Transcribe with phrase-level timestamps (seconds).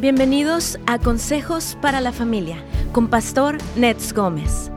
[0.00, 4.70] Bienvenidos a Consejos para la Familia con Pastor Nets Gómez.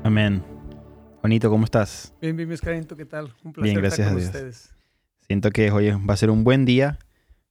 [0.03, 0.45] Amén.
[1.23, 2.13] Juanito, ¿cómo estás?
[2.21, 3.33] Bien, bien, Escarento, ¿qué tal?
[3.43, 4.27] Un placer bien, gracias estar con a Dios.
[4.27, 4.75] ustedes.
[5.27, 6.99] Siento que hoy va a ser un buen día.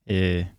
[0.06, 0.52] Eh,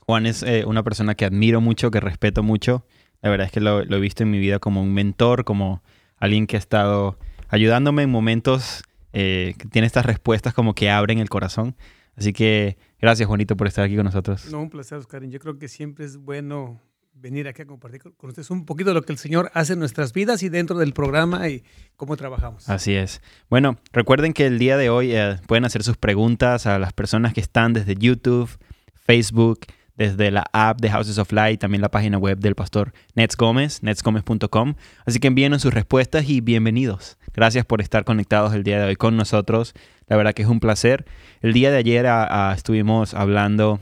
[0.00, 2.86] Juan es eh, una persona que admiro mucho, que respeto mucho.
[3.20, 5.82] La verdad es que lo, he visto en mi vida como un mentor, como
[6.16, 11.18] alguien que ha estado ayudándome en momentos eh, que tiene estas respuestas como que abren
[11.18, 11.76] el corazón.
[12.16, 14.50] Así que gracias, Juanito, por estar aquí con nosotros.
[14.50, 15.24] No, un placer, Oscar.
[15.24, 16.80] Yo creo que siempre es bueno
[17.14, 19.78] venir aquí a compartir con ustedes un poquito de lo que el Señor hace en
[19.78, 21.62] nuestras vidas y dentro del programa y
[21.96, 22.68] cómo trabajamos.
[22.68, 23.22] Así es.
[23.48, 27.32] Bueno, recuerden que el día de hoy eh, pueden hacer sus preguntas a las personas
[27.32, 28.50] que están desde YouTube,
[28.94, 29.60] Facebook,
[29.96, 33.82] desde la app de Houses of Light, también la página web del pastor Nets Gómez,
[33.82, 34.74] netsgomez.com.
[35.06, 37.16] Así que envíenos sus respuestas y bienvenidos.
[37.32, 39.74] Gracias por estar conectados el día de hoy con nosotros.
[40.08, 41.04] La verdad que es un placer.
[41.42, 43.80] El día de ayer a, a, estuvimos hablando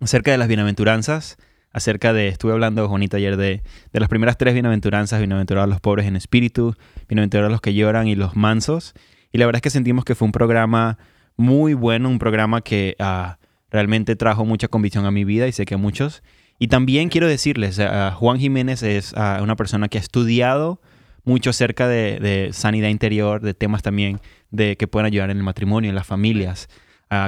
[0.00, 1.38] acerca de las bienaventuranzas
[1.72, 3.62] acerca de, estuve hablando, Juanito, ayer de,
[3.92, 6.74] de las primeras tres bienaventuranzas, bienaventurados los pobres en espíritu,
[7.08, 8.94] bienaventurados los que lloran y los mansos.
[9.32, 10.98] Y la verdad es que sentimos que fue un programa
[11.36, 13.34] muy bueno, un programa que uh,
[13.70, 16.22] realmente trajo mucha convicción a mi vida y sé que a muchos.
[16.58, 20.80] Y también quiero decirles, uh, Juan Jiménez es uh, una persona que ha estudiado
[21.24, 25.42] mucho acerca de, de, sanidad interior, de temas también de que pueden ayudar en el
[25.42, 26.68] matrimonio, en las familias,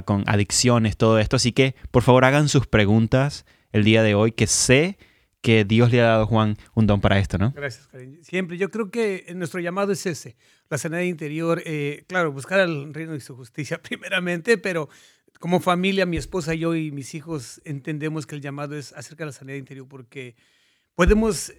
[0.06, 1.36] con adicciones, todo esto.
[1.36, 3.44] Así que, por favor, hagan sus preguntas
[3.74, 4.96] el día de hoy, que sé
[5.42, 7.52] que Dios le ha dado a Juan un don para esto, ¿no?
[7.54, 8.20] Gracias, cariño.
[8.22, 8.56] Siempre.
[8.56, 10.36] Yo creo que nuestro llamado es ese,
[10.70, 11.60] la sanidad interior.
[11.66, 14.88] Eh, claro, buscar el reino y su justicia primeramente, pero
[15.40, 19.26] como familia, mi esposa, yo y mis hijos entendemos que el llamado es acerca de
[19.26, 20.36] la sanidad interior porque
[20.94, 21.52] podemos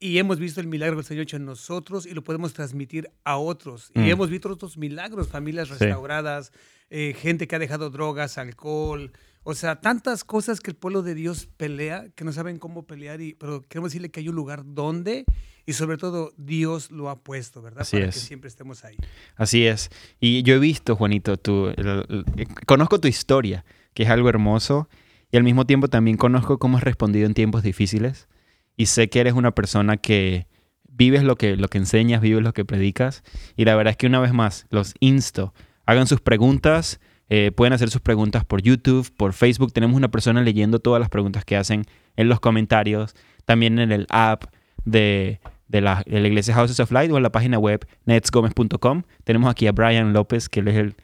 [0.00, 3.36] y hemos visto el milagro del Señor hecho en nosotros y lo podemos transmitir a
[3.36, 3.92] otros.
[3.94, 4.04] Mm.
[4.04, 6.60] Y hemos visto otros milagros, familias restauradas, sí.
[6.88, 9.12] eh, gente que ha dejado drogas, alcohol,
[9.42, 13.20] o sea, tantas cosas que el pueblo de Dios pelea, que no saben cómo pelear,
[13.20, 15.24] y, pero queremos decirle que hay un lugar donde,
[15.64, 17.82] y sobre todo Dios lo ha puesto, ¿verdad?
[17.82, 18.14] Así Para es.
[18.14, 18.96] que siempre estemos ahí.
[19.36, 19.90] Así es.
[20.18, 21.38] Y yo he visto, Juanito,
[21.76, 24.88] el, el, conozco tu historia, que es algo hermoso,
[25.32, 28.28] y al mismo tiempo también conozco cómo has respondido en tiempos difíciles,
[28.76, 30.46] y sé que eres una persona que
[30.88, 33.22] vives lo que, lo que enseñas, vives lo que predicas,
[33.56, 35.54] y la verdad es que una vez más, los insto,
[35.86, 37.00] hagan sus preguntas,
[37.32, 39.72] eh, pueden hacer sus preguntas por YouTube, por Facebook.
[39.72, 41.86] Tenemos una persona leyendo todas las preguntas que hacen
[42.16, 43.14] en los comentarios.
[43.44, 44.44] También en el app
[44.84, 49.04] de, de, la, de la, Iglesia Houses of Light o en la página web netsgomez.com.
[49.22, 50.96] Tenemos aquí a Brian López, que él es el,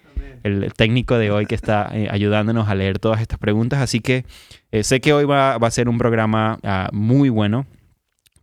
[0.46, 3.80] el técnico de hoy que está eh, ayudándonos a leer todas estas preguntas.
[3.80, 4.24] Así que
[4.70, 7.66] eh, sé que hoy va, va, a ser un programa uh, muy bueno.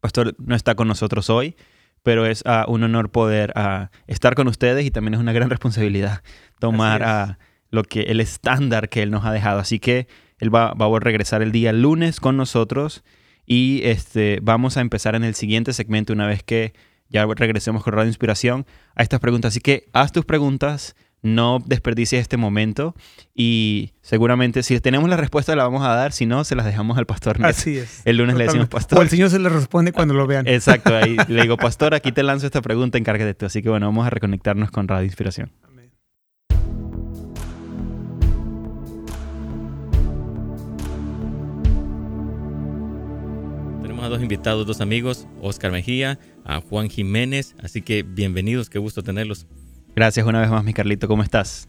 [0.01, 1.55] Pastor no está con nosotros hoy,
[2.03, 5.49] pero es uh, un honor poder uh, estar con ustedes y también es una gran
[5.49, 6.21] responsabilidad
[6.59, 7.37] tomar
[7.71, 9.59] lo que el estándar que él nos ha dejado.
[9.59, 10.07] Así que
[10.39, 13.03] él va, va, a regresar el día lunes con nosotros
[13.45, 16.73] y este, vamos a empezar en el siguiente segmento una vez que
[17.09, 18.65] ya regresemos con Radio Inspiración
[18.95, 19.53] a estas preguntas.
[19.53, 22.95] Así que haz tus preguntas, no desperdicies este momento
[23.33, 26.97] y seguramente si tenemos la respuesta la vamos a dar, si no, se las dejamos
[26.97, 27.43] al pastor.
[27.43, 28.01] Así es.
[28.05, 28.99] El lunes le decimos, pastor.
[28.99, 30.47] O el Señor se le responde cuando lo vean.
[30.47, 33.45] Exacto, ahí le digo, pastor, aquí te lanzo esta pregunta, encárgate tú.
[33.45, 35.51] Así que bueno, vamos a reconectarnos con Radio Inspiración.
[35.63, 35.91] Amén.
[43.81, 48.77] Tenemos a dos invitados, dos amigos, Oscar Mejía, a Juan Jiménez, así que bienvenidos, qué
[48.77, 49.47] gusto tenerlos.
[49.95, 51.07] Gracias una vez más, mi Carlito.
[51.07, 51.67] ¿Cómo estás?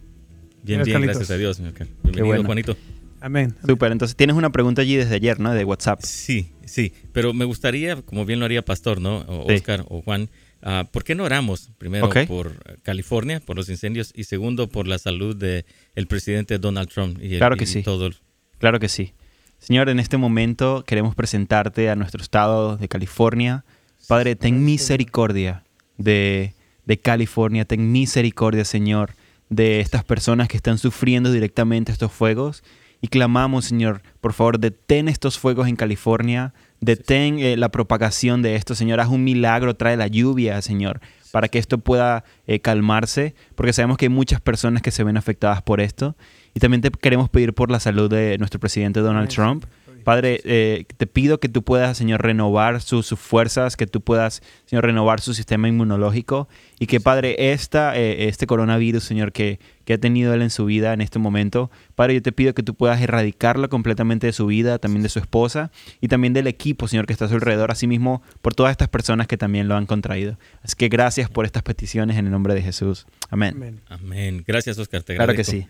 [0.63, 1.61] Bien, bien, gracias a Dios.
[2.03, 2.77] Bienvenido, Juanito.
[3.21, 3.55] Amén.
[3.67, 3.93] Súper.
[3.93, 5.53] Entonces tienes una pregunta allí desde ayer, ¿no?
[5.53, 6.01] De WhatsApp.
[6.03, 6.95] Sí, sí.
[7.13, 9.19] Pero me gustaría, como bien lo haría Pastor, ¿no?
[9.19, 10.31] O Oscar o Juan,
[10.63, 11.71] uh, ¿por qué no oramos?
[11.77, 16.89] Primero por California, por los incendios, y segundo por la salud del el presidente Donald
[16.89, 17.83] Trump y, claro que sí.
[17.83, 18.11] todo.
[18.59, 19.13] Claro que sí.
[19.59, 23.67] Señor, en este momento queremos presentarte a nuestro estado de California.
[24.09, 25.65] Padre, ten misericordia
[25.99, 26.55] de
[26.87, 27.65] de California.
[27.65, 29.15] Ten misericordia, Señor,
[29.49, 32.63] de estas personas que están sufriendo directamente estos fuegos.
[33.01, 38.57] Y clamamos, Señor, por favor, detén estos fuegos en California, detén eh, la propagación de
[38.57, 38.99] esto, Señor.
[38.99, 41.01] Haz un milagro, trae la lluvia, Señor,
[41.31, 45.19] para que esto pueda eh, calmarse, porque sabemos que hay muchas personas que se ven
[45.19, 46.17] afectadas por esto.
[46.55, 49.67] Y también te queremos pedir por la salud de nuestro presidente Donald Trump.
[50.05, 54.85] Padre, eh, te pido que tú puedas, Señor, renovar sus fuerzas, que tú puedas, Señor,
[54.85, 56.49] renovar su sistema inmunológico
[56.79, 60.65] y que, Padre, esta, eh, este coronavirus, Señor, que, que ha tenido él en su
[60.67, 64.47] vida en este momento, Padre, yo te pido que tú puedas erradicarlo completamente de su
[64.47, 67.71] vida, también de su esposa y también del equipo, Señor, que está a su alrededor,
[67.71, 70.39] asimismo por todas estas personas que también lo han contraído.
[70.63, 73.07] Así que gracias por estas peticiones en el nombre de Jesús.
[73.31, 73.81] Amén.
[73.89, 74.45] Amén.
[74.47, 75.03] Gracias, Oscar.
[75.03, 75.67] Te claro que sí.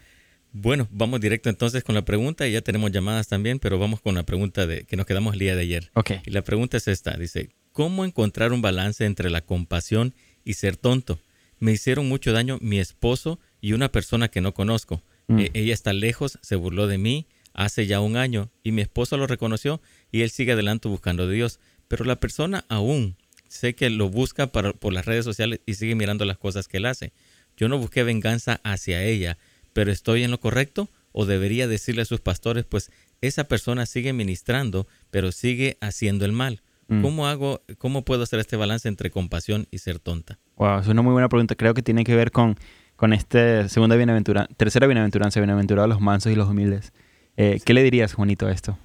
[0.57, 2.47] Bueno, vamos directo entonces con la pregunta.
[2.47, 5.57] Ya tenemos llamadas también, pero vamos con la pregunta de que nos quedamos el día
[5.57, 5.91] de ayer.
[5.95, 6.21] Okay.
[6.25, 10.15] Y la pregunta es esta: dice, ¿cómo encontrar un balance entre la compasión
[10.45, 11.19] y ser tonto?
[11.59, 15.03] Me hicieron mucho daño mi esposo y una persona que no conozco.
[15.27, 15.41] Mm.
[15.41, 19.17] E, ella está lejos, se burló de mí hace ya un año y mi esposo
[19.17, 19.81] lo reconoció
[20.13, 21.59] y él sigue adelante buscando a Dios.
[21.89, 23.17] Pero la persona aún
[23.49, 26.87] sé que lo busca por las redes sociales y sigue mirando las cosas que él
[26.87, 27.13] hace.
[27.57, 29.37] Yo no busqué venganza hacia ella
[29.75, 32.91] pero estoy en lo correcto o debería decirle a sus pastores, pues
[33.21, 36.63] esa persona sigue ministrando, pero sigue haciendo el mal.
[36.89, 37.03] Mm.
[37.03, 40.39] ¿Cómo hago, cómo puedo hacer este balance entre compasión y ser tonta?
[40.57, 41.55] Wow, es una muy buena pregunta.
[41.55, 42.57] Creo que tiene que ver con,
[42.97, 46.93] con este segunda bienaventuranza, tercera bienaventuranza, bienaventurados los mansos y los humildes.
[47.37, 48.79] Eh, ¿Qué le dirías, Juanito, a esto?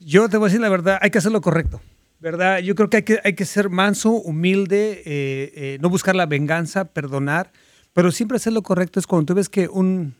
[0.00, 1.80] Yo te voy a decir la verdad, hay que hacer lo correcto.
[2.20, 2.58] ¿Verdad?
[2.58, 6.26] Yo creo que hay que, hay que ser manso, humilde, eh, eh, no buscar la
[6.26, 7.52] venganza, perdonar
[7.98, 10.14] pero siempre hacer lo correcto es cuando tú ves que un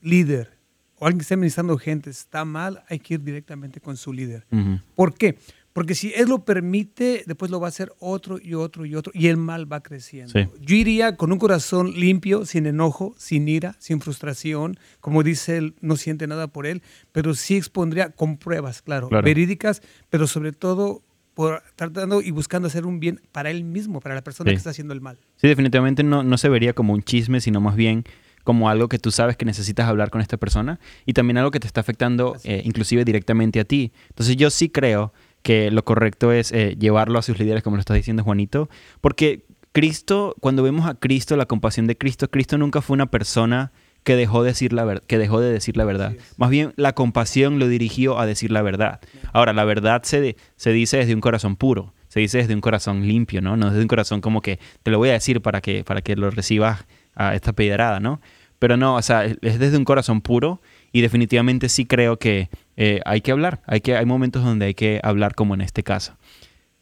[0.00, 0.56] líder
[1.00, 4.46] o alguien que está administrando gente está mal, hay que ir directamente con su líder.
[4.94, 5.36] ¿Por qué?
[5.72, 9.12] Porque si él lo permite, después lo va a hacer otro y otro y otro,
[9.16, 10.32] y el mal va creciendo.
[10.60, 14.78] Yo iría con un corazón limpio, sin enojo, sin ira, sin frustración.
[15.00, 19.08] Como dice él, no siente nada por él, pero sí expondría con pruebas, claro.
[19.08, 21.02] verídicas, pero sobre todo
[21.34, 24.70] por tratando y buscando hacer un bien para él mismo, para la persona que está
[24.70, 25.18] haciendo el mal.
[25.36, 28.04] Sí, definitivamente no, no se vería como un chisme, sino más bien
[28.44, 31.60] como algo que tú sabes que necesitas hablar con esta persona y también algo que
[31.60, 33.92] te está afectando eh, inclusive directamente a ti.
[34.10, 37.80] Entonces yo sí creo que lo correcto es eh, llevarlo a sus líderes, como lo
[37.80, 38.68] está diciendo Juanito,
[39.00, 43.72] porque Cristo, cuando vemos a Cristo, la compasión de Cristo, Cristo nunca fue una persona
[44.04, 46.14] que dejó de decir la, que dejó de decir la verdad.
[46.36, 49.00] Más bien la compasión lo dirigió a decir la verdad.
[49.32, 53.08] Ahora, la verdad se, se dice desde un corazón puro, se dice desde un corazón
[53.08, 53.56] limpio, ¿no?
[53.56, 56.14] No desde un corazón como que te lo voy a decir para que, para que
[56.16, 56.84] lo recibas
[57.14, 58.20] a esta pedrada, ¿no?
[58.58, 60.60] Pero no, o sea, es desde un corazón puro
[60.92, 64.74] y definitivamente sí creo que eh, hay que hablar, hay, que, hay momentos donde hay
[64.74, 66.16] que hablar como en este caso.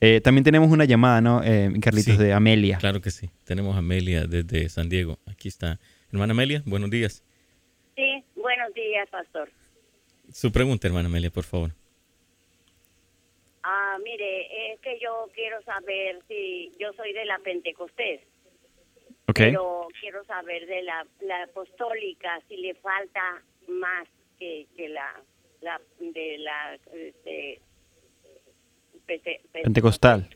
[0.00, 2.79] Eh, también tenemos una llamada, ¿no, eh, Carlitos, de Amelia?
[2.79, 5.21] Claro que sí, tenemos a Amelia desde San Diego.
[5.26, 5.79] Aquí está
[6.12, 7.25] Hermana Amelia, buenos días.
[7.97, 9.50] Sí, buenos días, pastor.
[10.31, 11.71] Su pregunta, hermana Amelia, por favor.
[13.62, 18.21] Ah, mire, es que yo quiero saber si yo soy de la Pentecostés.
[19.26, 19.38] Ok.
[19.38, 21.07] Pero quiero saber de la,
[21.45, 24.07] apostólica si le falta más
[24.38, 25.19] que, que la,
[25.62, 27.61] la de la este,
[29.52, 30.28] pentecostal.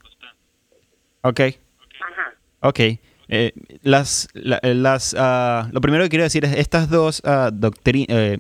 [1.22, 1.40] Ok.
[2.00, 2.34] Ajá.
[2.60, 2.80] Ok.
[3.28, 3.52] Eh,
[3.82, 7.50] las, las, uh, lo primero que quiero decir es estas dos uh,
[7.86, 8.38] eh,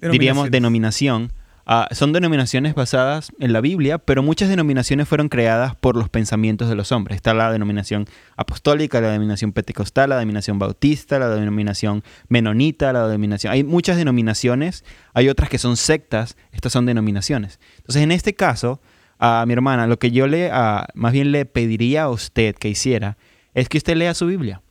[0.00, 1.32] diríamos denominación,
[1.66, 6.68] uh, son denominaciones basadas en la Biblia, pero muchas denominaciones fueron creadas por los pensamientos
[6.68, 7.16] de los hombres.
[7.16, 13.52] Está la denominación apostólica, la denominación pentecostal, la denominación bautista, la denominación menonita, la denominación...
[13.52, 17.60] Hay muchas denominaciones, hay otras que son sectas, estas son denominaciones.
[17.76, 18.80] Entonces, en este caso,
[19.20, 20.50] a mi hermana, lo que yo le,
[20.94, 23.18] más bien le pediría a usted que hiciera,
[23.54, 24.62] es que usted lea su Biblia.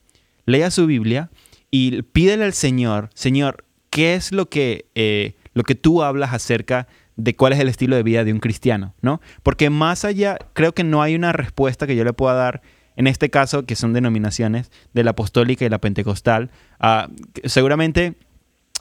[0.46, 1.30] Lea su Biblia
[1.72, 6.88] y pídele al Señor, Señor, ¿qué es lo que, eh, lo que tú hablas acerca
[7.16, 9.22] de cuál es el estilo de vida de un cristiano, ¿no?
[9.44, 12.62] Porque más allá, creo que no hay una respuesta que yo le pueda dar
[12.96, 16.52] en este caso, que son denominaciones de la apostólica y la pentecostal.
[16.82, 17.08] Ah,
[17.46, 18.16] seguramente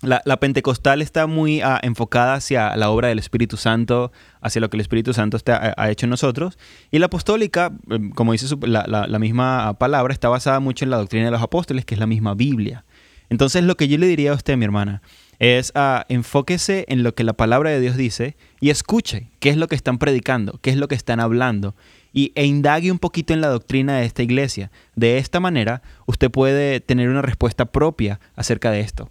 [0.03, 4.77] la, pentecostal está muy ah, enfocada hacia la obra del Espíritu Santo, hacia lo que
[4.77, 6.57] el Espíritu Santo ha hecho en nosotros.
[6.91, 11.25] Y la apostólica, em, como dice la, misma palabra, está basada mucho en la doctrina
[11.25, 12.85] de los apóstoles, que es la misma Biblia.
[13.29, 15.03] Entonces, lo que yo le diría a usted, mi hermana,
[15.41, 19.57] es uh, enfóquese en lo que la palabra de Dios dice y escuche qué es
[19.57, 21.77] lo que están predicando, qué es lo que están hablando
[22.13, 24.71] y, e indague un poquito en la doctrina de esta iglesia.
[24.97, 29.11] De esta manera, usted puede tener una respuesta propia acerca de esto.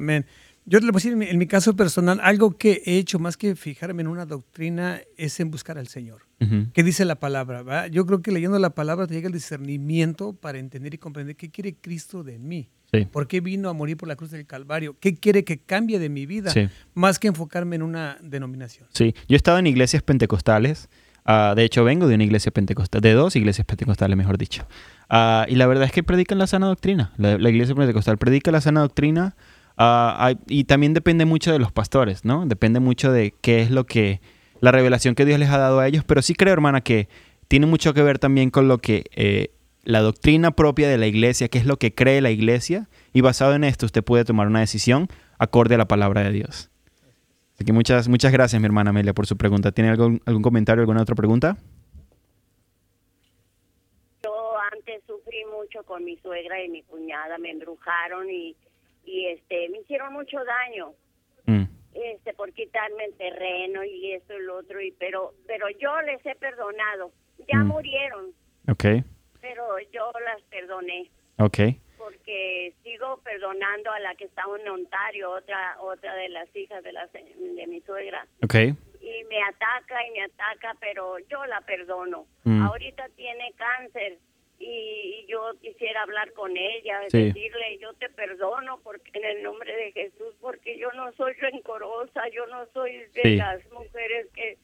[0.00, 0.24] Amén.
[0.64, 3.36] Yo te lo voy a decir en mi, caso personal, algo que he hecho más
[3.36, 6.22] que fijarme en una doctrina es en buscar al Señor.
[6.72, 7.88] ¿Qué dice la palabra?
[7.88, 11.50] Yo creo que leyendo la palabra te llega el discernimiento para entender y comprender qué
[11.50, 12.70] quiere Cristo de mí.
[13.12, 14.96] ¿Por qué vino a morir por la cruz del Calvario?
[14.98, 16.52] ¿Qué quiere que cambie de mi vida?
[16.94, 18.88] Más que enfocarme en una denominación.
[18.92, 20.88] Sí, yo he estado en iglesias pentecostales.
[21.26, 24.66] Ah, de hecho, vengo de una iglesia pentecostal, de dos iglesias pentecostales, mejor dicho.
[25.10, 27.12] Ah, y la verdad es que predican la sana doctrina.
[27.18, 29.36] La, la iglesia pentecostal predica la sana doctrina
[29.82, 32.44] Ah, y también depende mucho de los pastores, ¿no?
[32.44, 34.20] Depende mucho de qué es lo que,
[34.60, 37.08] la revelación que Dios les ha dado a ellos, pero sí creo, hermana, que
[37.48, 41.48] tiene mucho que ver también con lo que eh, la doctrina propia de la iglesia,
[41.48, 44.60] qué es lo que cree la iglesia, y basado en esto usted puede tomar una
[44.60, 45.08] decisión
[45.38, 46.70] acorde a la palabra de Dios.
[47.54, 49.72] Así que muchas, muchas gracias, mi hermana Amelia, por su pregunta.
[49.72, 51.56] ¿Tiene algún, algún comentario, alguna otra pregunta?
[54.22, 58.54] Yo antes sufrí mucho con mi suegra y mi cuñada, me embrujaron y
[59.10, 60.92] y este me hicieron mucho daño.
[61.46, 61.64] Mm.
[61.94, 66.24] este por quitarme el terreno y esto y lo otro y pero pero yo les
[66.24, 67.12] he perdonado.
[67.48, 67.66] Ya mm.
[67.66, 68.32] murieron
[68.68, 69.02] okay
[69.40, 71.10] pero yo las perdoné.
[71.38, 76.82] Okay porque sigo perdonando a la que está en Ontario otra otra de las hijas
[76.84, 78.26] de la de mi suegra.
[78.44, 82.26] Okay y me ataca y me ataca pero yo la perdono.
[82.44, 82.62] Mm.
[82.62, 84.18] ahorita tiene cáncer
[84.60, 89.92] y, yo quisiera hablar con ella, decirle, yo te perdono porque en el nombre de
[89.92, 94.58] Jesús, porque yo no soy rencorosa, yo no soy de las mujeres que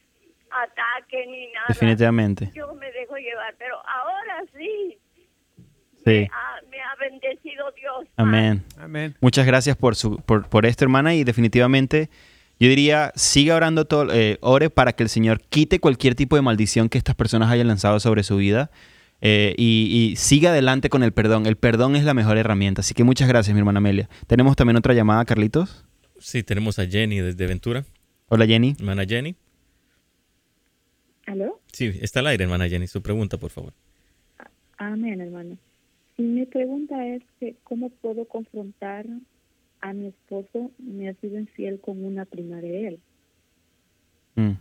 [0.51, 1.65] ataquen ni nada.
[1.69, 2.51] Definitivamente.
[2.53, 4.97] Yo me dejo llevar, pero ahora sí.
[6.05, 6.27] Sí.
[6.69, 8.07] Me ha, bendecido Dios.
[8.17, 8.63] Amén.
[8.77, 9.15] Amén.
[9.19, 12.09] Muchas gracias por, su, por, por esto, hermana, y definitivamente
[12.59, 16.41] yo diría, siga orando, todo, eh, ore para que el Señor quite cualquier tipo de
[16.41, 18.71] maldición que estas personas hayan lanzado sobre su vida.
[19.21, 21.45] Eh, y, siga adelante con el perdón.
[21.45, 22.81] El perdón es la mejor herramienta.
[22.81, 24.09] Así que muchas gracias, mi hermana Amelia.
[24.27, 25.85] ¿Tenemos también otra llamada, Carlitos?
[26.19, 27.85] Sí, tenemos a Jenny desde Ventura.
[28.27, 28.75] Hola, Jenny.
[28.79, 29.35] Hermana Jenny.
[31.25, 31.59] ¿Aló?
[31.71, 32.87] Sí, está al aire, hermana Jenny.
[32.87, 33.73] Su pregunta, por favor.
[34.77, 35.57] Amén, hermano.
[36.17, 39.05] mi pregunta es que cómo puedo confrontar
[39.81, 42.99] a mi esposo, me ha sido infiel con una prima de él.
[44.35, 44.51] Mm.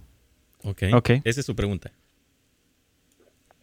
[0.65, 0.83] Ok.
[1.25, 1.93] Esa es su pregunta.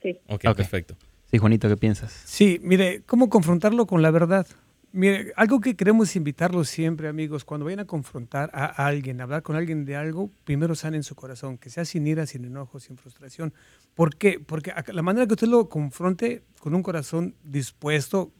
[0.03, 0.19] Sí.
[0.27, 0.95] Ok, perfecto.
[1.31, 2.11] Sí, Juanito, ¿qué piensas?
[2.25, 4.45] Sí, mire, ¿cómo confrontarlo con la verdad?
[4.91, 9.41] Mire, algo que queremos invitarlos siempre, amigos, cuando vayan a confrontar a alguien, a hablar
[9.41, 12.97] con alguien de algo, primero sanen su corazón, que sea sin ira, sin enojo, sin
[12.97, 13.51] frustración.
[13.95, 14.39] ¿Por qué?
[14.39, 18.31] Porque la manera que usted lo confronte con un corazón dispuesto,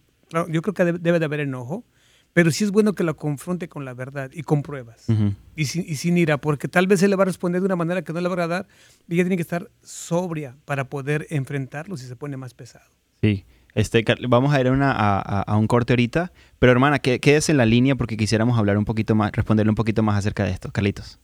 [0.50, 1.84] yo creo que debe de haber enojo,
[2.34, 5.06] pero sí es bueno que lo confronte con la verdad y con pruebas.
[5.56, 8.12] y, sin, ira, porque tal vez él le va a responder de una manera que
[8.12, 8.68] no le va a agradar
[9.08, 12.86] y ella tiene que estar sobria para poder enfrentarlo si se pone más pesado.
[13.22, 13.46] Sí.
[13.76, 18.18] Este, vamos a ir a, un corte ahorita, pero hermana, quédese en la línea porque
[18.18, 20.72] quisiéramos hablar un poquito más, responderle un poquito más acerca de esto.
[20.72, 21.20] Carlitos.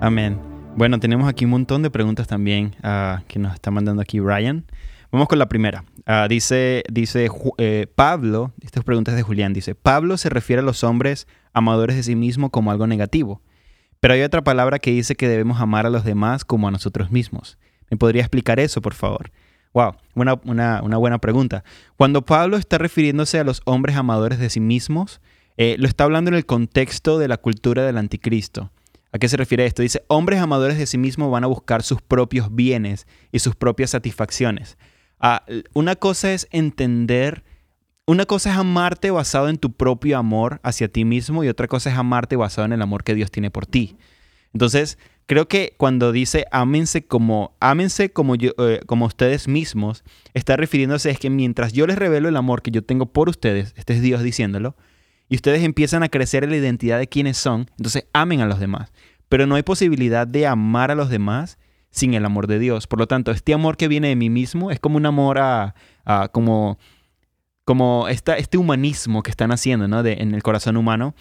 [0.00, 0.51] Amén.
[0.74, 4.64] Bueno, tenemos aquí un montón de preguntas también ah, que nos está mandando aquí Ryan.
[5.10, 5.84] Vamos con la primera.
[6.06, 10.82] Ah, dice dice eh, Pablo, estas preguntas de Julián, dice, Pablo se refiere a los
[10.82, 13.42] hombres amadores de sí mismo como algo negativo,
[14.00, 17.10] pero hay otra palabra que dice que debemos amar a los demás como a nosotros
[17.10, 17.58] mismos.
[17.90, 19.30] ¿Me podría explicar eso, por favor?
[19.74, 21.64] Wow, una, una, buena pregunta.
[21.96, 25.20] Cuando Pablo está refiriéndose a los hombres amadores de sí mismos,
[25.58, 28.70] eh, lo está hablando en el contexto de la cultura del anticristo.
[29.12, 29.82] ¿A qué se refiere esto?
[29.82, 33.90] Dice, hombres amadores de sí mismos van a buscar sus propios bienes y sus propias
[33.90, 34.78] satisfacciones.
[35.20, 37.44] Ah, una cosa es entender,
[38.06, 41.90] una cosa es amarte basado en tu propio amor hacia ti mismo y otra cosa
[41.90, 43.98] es amarte basado en el amor que Dios tiene por ti.
[44.54, 50.56] Entonces, creo que cuando dice ámense como, ámense como, yo, eh, como ustedes mismos, está
[50.56, 53.94] refiriéndose es que mientras yo les revelo el amor que yo tengo por ustedes, este
[53.94, 54.74] es Dios diciéndolo,
[55.32, 58.60] y ustedes empiezan a crecer en la identidad de quiénes son, entonces amen a los
[58.60, 58.92] demás.
[59.30, 61.56] Pero no hay posibilidad de amar a los demás
[61.90, 62.86] sin el amor de Dios.
[62.86, 65.74] Por lo tanto, este amor que viene de mí mismo es como un amor a,
[66.32, 66.78] como,
[67.64, 70.02] como esta, este humanismo que están haciendo ¿no?
[70.02, 71.14] de, en el corazón humano,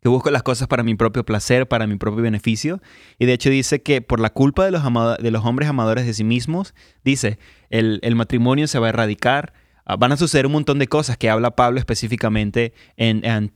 [0.00, 2.80] que busco las cosas para mi propio placer, para mi propio beneficio.
[3.18, 4.84] Y de hecho dice que por la culpa de los,
[5.20, 9.52] de los hombres amadores de sí mismos, dice, el, el matrimonio se va a erradicar,
[9.84, 13.50] ah, van a suceder un montón de cosas que habla Pablo específicamente en, en,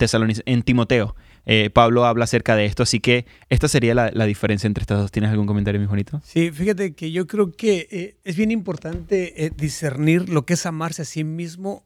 [0.45, 1.15] en Timoteo.
[1.49, 5.11] Eh, Pablo habla acerca de esto, así que esta sería la, diferencia entre estas dos.
[5.13, 6.21] ¿Tienes algún comentario, mi bonito?
[6.25, 10.65] Sí, fíjate que yo creo que eh, es bien importante eh, discernir lo que es
[10.65, 11.85] amarse a sí mismo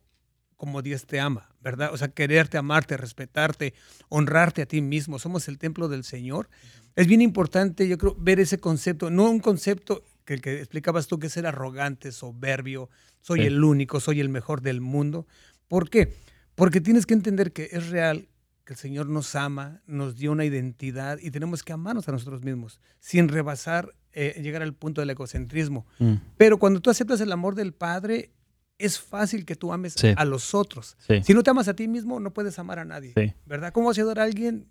[0.57, 1.91] como Dios te ama, ¿verdad?
[1.93, 3.75] O sea, quererte, amarte, respetarte,
[4.09, 5.19] honrarte a ti mismo.
[5.19, 6.49] Somos el templo del Señor.
[6.95, 11.07] Es bien importante, yo creo, ver ese concepto, no un concepto que el que explicabas
[11.07, 15.27] tú, que es ser arrogante, soberbio, soy el único, soy el mejor del mundo.
[15.67, 16.13] ¿Por qué?
[16.55, 18.29] Porque tienes que entender que es real
[18.63, 22.43] que el Señor nos ama, nos dio una identidad y tenemos que amarnos a nosotros
[22.43, 25.85] mismos, sin rebasar, eh, llegar al punto del egocentrismo.
[25.99, 26.13] Mm.
[26.37, 28.31] Pero cuando tú aceptas el amor del Padre,
[28.77, 30.97] es fácil que tú ames a los otros.
[31.23, 33.35] Si no te amas a ti mismo, no puedes amar a nadie.
[33.45, 33.73] ¿Verdad?
[33.73, 34.67] ¿Cómo vas a ayudar a alguien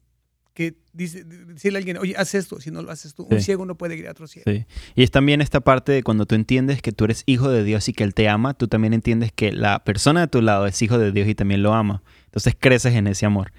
[0.61, 3.65] que dice, decirle a alguien, oye, haz esto, si no lo haces tú, un ciego
[3.65, 4.51] no puede ir a otro ciego.
[4.95, 7.89] Y es también esta parte de cuando tú entiendes que tú eres hijo de Dios
[7.89, 10.83] y que Él te ama, tú también entiendes que la persona de tu lado es
[10.83, 12.03] hijo de Dios y también lo ama.
[12.27, 13.53] Entonces creces en ese amor.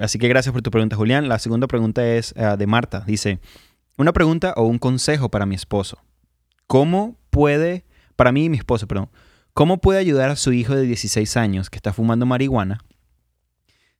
[0.00, 1.28] Así que gracias por tu pregunta, Julián.
[1.28, 3.04] La segunda pregunta es eh, de Marta.
[3.06, 3.38] Dice,
[3.96, 6.02] una pregunta o un consejo para mi esposo.
[6.66, 7.84] ¿Cómo puede,
[8.16, 9.10] para mí y mi esposo, perdón,
[9.52, 12.84] ¿Cómo puede ayudar a su hijo de 16 años que está fumando marihuana?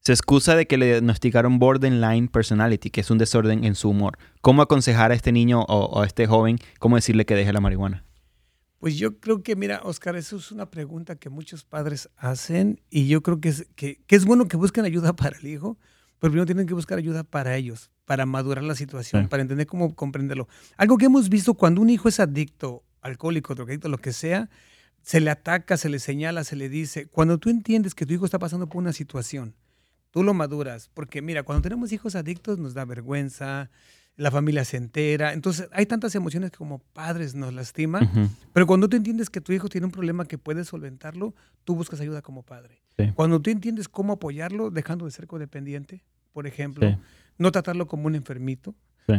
[0.02, 4.16] Se excusa de que le diagnosticaron borderline personality, que es un desorden en su humor.
[4.40, 8.02] ¿Cómo aconsejar a este niño o, a este joven, cómo decirle que deje la marihuana?
[8.78, 13.08] Pues yo creo que, mira, Oscar, eso es una pregunta que muchos padres hacen y
[13.08, 15.76] yo creo que es, que, es bueno que busquen ayuda para el hijo,
[16.18, 19.94] pero primero tienen que buscar ayuda para ellos, para madurar la situación, para entender cómo
[19.94, 20.48] comprenderlo.
[20.78, 24.48] Algo que hemos visto cuando un hijo es adicto, alcohólico, drogadicto, lo que sea,
[25.02, 27.04] se le ataca, se le señala, se le dice.
[27.06, 29.54] Cuando tú entiendes que tu hijo está pasando por una situación,
[30.10, 30.90] tú lo maduras.
[30.92, 33.70] Porque mira, cuando tenemos hijos adictos nos da vergüenza,
[34.16, 35.32] la familia se entera.
[35.32, 38.30] Entonces hay tantas emociones que como padres nos lastiman.
[38.52, 42.00] Pero cuando tú entiendes que tu hijo tiene un problema que puedes solventarlo, tú buscas
[42.00, 42.82] ayuda como padre.
[43.14, 46.98] Cuando tú entiendes cómo apoyarlo, dejando de ser codependiente, por ejemplo,
[47.38, 48.74] no tratarlo como un enfermito,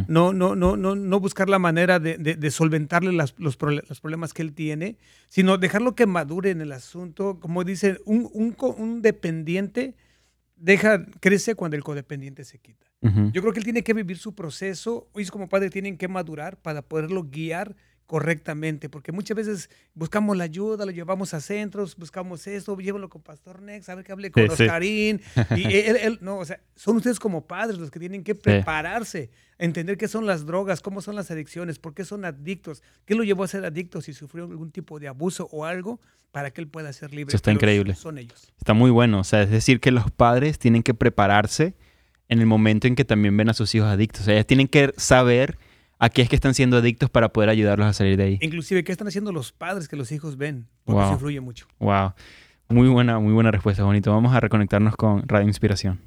[0.08, 4.96] no, no, no, no, no buscar la manera de, solventarle los, problemas que él tiene,
[5.28, 7.38] sino dejarlo que madure en el asunto.
[7.40, 9.94] Como dice, un, un, dependiente
[10.62, 12.86] deja, crece cuando el codependiente se quita.
[13.32, 15.08] Yo creo que él tiene que vivir su proceso.
[15.12, 17.74] Hoy como padre tienen que madurar para poderlo guiar
[18.12, 23.22] correctamente, porque muchas veces buscamos la ayuda, lo llevamos a centros, buscamos esto, llévalo con
[23.22, 25.22] Pastor Nex, a ver que hable con Oscarín.
[25.56, 29.96] Y él, no, o sea, son ustedes como padres los que tienen que prepararse, entender
[29.96, 33.44] qué son las drogas, cómo son las adicciones, por qué son adictos, qué lo llevó
[33.44, 35.98] a ser adicto, si sufrió algún tipo de abuso o algo,
[36.32, 37.30] para que él pueda ser libre.
[37.30, 37.94] Eso está increíble.
[37.94, 38.52] Son ellos.
[38.58, 41.72] Está muy bueno, o sea, es decir, que los padres tienen que prepararse
[42.28, 44.68] en el momento en que también ven a sus hijos adictos, o sea, ellos tienen
[44.68, 45.56] que saber
[46.02, 48.38] a qué es que están siendo adictos para poder ayudarlos a salir de ahí.
[48.40, 50.66] Inclusive, ¿qué están haciendo los padres que los hijos ven?
[50.82, 51.68] Porque eso influye mucho.
[51.78, 52.14] Wow.
[52.68, 54.10] Muy buena, muy buena respuesta, bonito.
[54.10, 56.00] Vamos a reconectarnos con Radio Inspiración.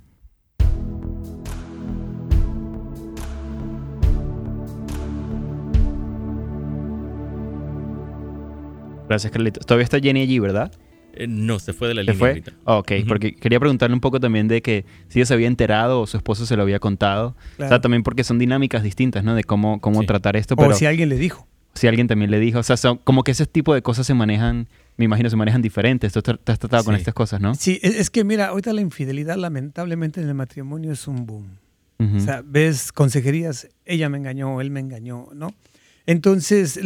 [9.08, 9.66] Gracias, Carlitos.
[9.66, 10.74] Todavía está Jenny allí, ¿verdad?
[11.16, 12.44] Eh, no, se fue de la línea fue?
[12.66, 16.08] ok, porque quería preguntarle un poco también de que si ella se había enterado o
[16.08, 17.36] su esposo se lo había contado.
[17.58, 19.36] O sea, también porque son dinámicas distintas, ¿no?
[19.36, 20.56] De cómo, cómo tratar esto.
[20.56, 21.48] Pero o si alguien le dijo.
[21.74, 22.60] Si alguien también le dijo.
[22.60, 25.62] O sea, son, como que ese tipo de cosas se manejan, me imagino, se manejan
[25.62, 26.14] diferentes.
[26.14, 27.56] Tú te has tratado con estas cosas, ¿no?
[27.56, 31.58] Sí, es que mira, ahorita la infidelidad lamentablemente en el matrimonio es un boom.
[31.98, 35.54] O sea, ves consejerías, ella me engañó, él me engañó, ¿no?
[36.08, 36.80] Entonces,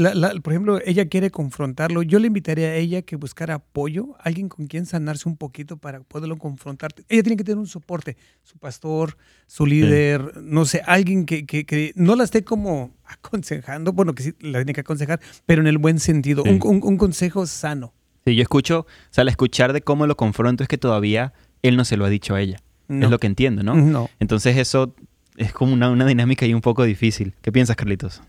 [0.44, 2.04] por ejemplo, ella quiere confrontarlo.
[2.04, 6.00] Yo le invitaría a ella que buscara apoyo, alguien con quien sanarse un poquito para
[6.02, 6.94] poderlo confrontar.
[7.10, 11.92] Ella tiene que tener un soporte, su pastor, su líder, no sé, alguien que, que,
[11.96, 15.80] no la esté como aconsejando, bueno, que sí la tiene que aconsejar, pero en el
[15.80, 17.94] buen sentido, un, consejo sano.
[18.26, 21.76] Sí, yo escucho, o sea, al escuchar de cómo lo confronto es que todavía él
[21.76, 22.58] no se lo ha dicho a ella.
[22.88, 23.76] Es lo que entiendo, ¿no?
[23.76, 24.10] No.
[24.20, 24.96] Entonces eso
[25.38, 27.36] es como una, una dinámica y un poco difícil.
[27.44, 28.24] ¿Qué piensas, Carlitos?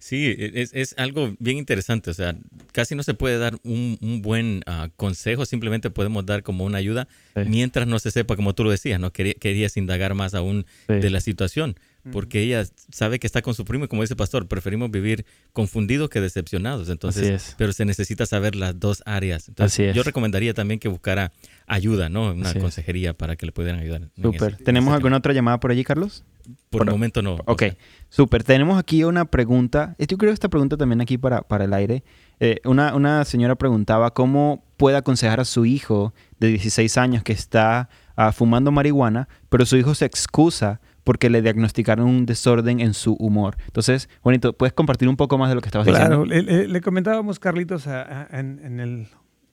[0.00, 2.10] Sí, e, es, algo bien interesante.
[2.10, 2.34] O sea,
[2.72, 7.06] casi no se puede dar un, buen ah, consejo, simplemente podemos dar como una ayuda
[7.46, 9.12] mientras no se sepa, como tú lo decías, ¿no?
[9.12, 11.76] querías indagar más aún de la situación.
[12.12, 15.26] Porque ella sabe que está con su primo y como dice el pastor, preferimos vivir
[15.52, 16.88] confundidos que decepcionados.
[16.88, 19.48] Entonces, pero se necesita saber las dos áreas.
[19.48, 21.32] Entonces, yo recomendaría también que buscara
[21.66, 22.32] ayuda, ¿no?
[22.32, 24.08] Una consejería para que le pudieran ayudar.
[24.20, 24.56] Súper.
[24.56, 26.24] ¿Tenemos alguna otra llamada por allí, Carlos?
[26.70, 27.38] Por, el momento no.
[27.46, 27.64] Ok,
[28.08, 28.42] súper.
[28.44, 29.94] Tenemos aquí una pregunta.
[29.98, 32.02] Yo creo que esta pregunta también aquí para, para el aire.
[32.40, 37.32] Eh, una, una señora preguntaba cómo puede aconsejar a su hijo de 16 años que
[37.32, 40.80] está ah, fumando marihuana, pero su hijo se excusa
[41.10, 43.56] porque le diagnosticaron un desorden en su humor.
[43.66, 46.22] Entonces, bonito, ¿puedes compartir un poco más de lo que estabas diciendo?
[46.22, 49.08] Claro, le, comentábamos, Carlitos, en, el...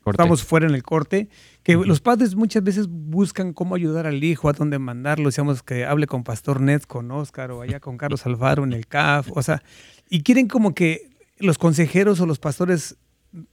[0.05, 1.29] Estamos fuera en el corte,
[1.63, 5.83] que los padres muchas veces buscan cómo ayudar al hijo, a dónde mandarlo, decíamos que
[5.83, 9.41] hable con Pastor Nets, con Oscar o allá con Carlos Alfaro en el CAF, o
[9.41, 9.63] sea,
[10.11, 12.97] y quieren como que los consejeros o los pastores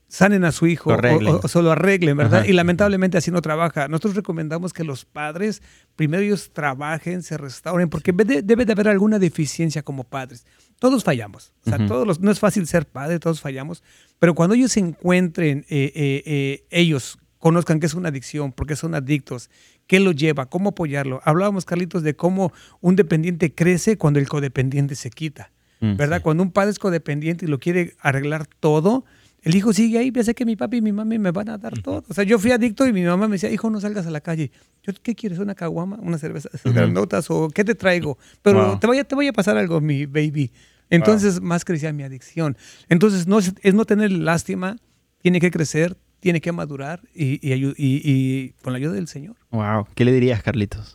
[0.07, 2.45] sanen a su hijo o, solo arreglen, ¿verdad?
[2.45, 3.87] Y lamentablemente así no trabaja.
[3.87, 5.61] Nosotros recomendamos que los padres
[5.95, 10.45] primero ellos trabajen, se restauren, porque debe de haber alguna deficiencia como padres.
[10.79, 13.83] Todos fallamos, o sea, todos los, no es fácil ser padre, todos fallamos,
[14.19, 18.75] pero cuando ellos se encuentren, eh, eh, eh, ellos conozcan que es una adicción, porque
[18.75, 19.49] son adictos,
[19.87, 21.21] qué lo lleva, cómo apoyarlo.
[21.23, 26.21] Hablábamos, Carlitos, de cómo un dependiente crece cuando el codependiente se quita, mm, ¿verdad?
[26.21, 29.05] Cuando un padre es codependiente y lo quiere arreglar todo,
[29.45, 31.79] el hijo sigue ahí, piensa que mi papi y mi mami me van a dar
[31.79, 32.03] todo.
[32.09, 34.19] O sea, yo fui adicto y mi mamá me decía, hijo, no salgas a la
[34.19, 34.51] calle.
[34.81, 35.37] Yo, ¿qué quieres?
[35.37, 35.99] ¿Una caguama?
[36.01, 36.49] ¿Una cerveza?
[36.89, 37.29] ¿Notas?
[37.29, 38.17] ¿O qué te traigo?
[38.41, 40.51] Pero te, voy a, te voy a pasar algo, mi baby.
[40.89, 42.57] Entonces, más crecía mi adicción.
[42.89, 44.77] Entonces, no es, no tener lástima,
[45.21, 49.35] tiene que crecer, tiene que madurar y, y, y con la ayuda del Señor.
[49.51, 49.85] Wow.
[49.93, 50.94] ¿Qué le dirías, Carlitos?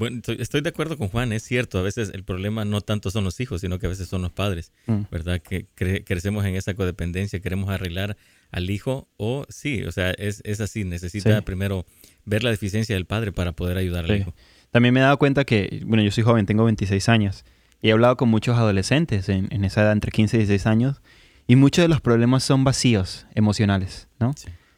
[0.00, 3.22] Bueno, estoy de acuerdo con Juan, es cierto, a veces el problema no tanto son
[3.22, 5.02] los hijos, sino que a veces son los padres, mm.
[5.10, 5.42] ¿verdad?
[5.42, 8.16] Que crecemos en esa codependencia, queremos arreglar
[8.50, 11.84] al hijo o sí, o sea, es, así, necesita primero
[12.24, 14.34] ver la deficiencia del padre para poder ayudar al hijo.
[14.70, 17.44] También me he dado cuenta que, bueno, yo soy joven, tengo 26 años
[17.82, 21.02] y he hablado con muchos adolescentes en, esa edad, entre 15 y 16 años,
[21.46, 24.32] y muchos de los problemas son vacíos emocionales, ¿no?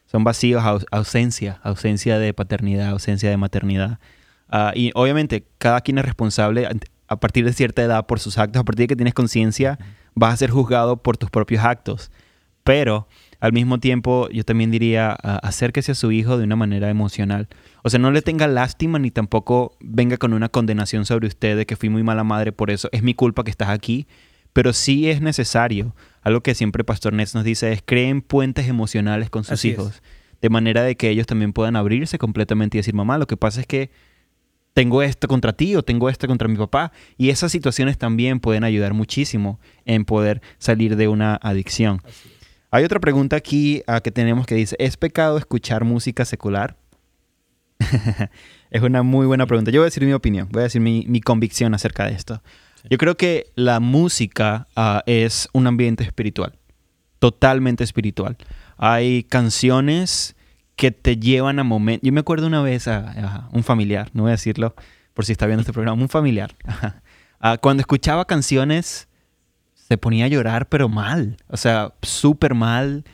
[0.06, 4.00] Son vacíos, ausencia, ausencia de paternidad, ausencia de maternidad.
[4.52, 6.68] Ah, y obviamente cada quien es responsable
[7.08, 9.78] a partir de cierta edad por sus actos, a partir de que tienes conciencia,
[10.14, 12.10] vas a ser juzgado por tus propios actos.
[12.62, 13.08] Pero
[13.40, 17.48] al mismo tiempo yo también diría, uh, acérquese a su hijo de una manera emocional.
[17.82, 21.64] O sea, no le tenga lástima ni tampoco venga con una condenación sobre usted de
[21.64, 24.06] que fui muy mala madre por eso, es mi culpa que estás aquí.
[24.52, 29.30] Pero sí es necesario, algo que siempre Pastor Ness nos dice, es creen puentes emocionales
[29.30, 30.02] con sus hijos,
[30.42, 33.62] de manera de que ellos también puedan abrirse completamente y decir, mamá, lo que pasa
[33.62, 33.90] es que
[34.74, 36.92] tengo esto contra ti o tengo esto contra mi papá.
[37.16, 42.02] Y esas situaciones también pueden ayudar muchísimo en poder salir de una adicción.
[42.70, 46.76] Hay otra pregunta aquí ah, que tenemos que dice, ¿es pecado escuchar música secular?
[48.70, 49.70] es una muy buena pregunta.
[49.70, 52.42] Yo voy a decir mi opinión, voy a decir mi, convicción acerca de esto.
[52.88, 56.58] Yo creo que la música ah, es un ambiente espiritual,
[57.18, 58.38] totalmente espiritual.
[58.78, 60.34] Hay canciones
[60.82, 62.04] que te llevan a momentos.
[62.04, 64.74] Yo me acuerdo una vez a, un familiar, no voy a decirlo
[65.14, 66.56] por si está viendo este programa, un familiar.
[67.60, 69.06] cuando escuchaba canciones
[69.74, 73.04] se ponía a llorar, pero mal, o sea, súper mal.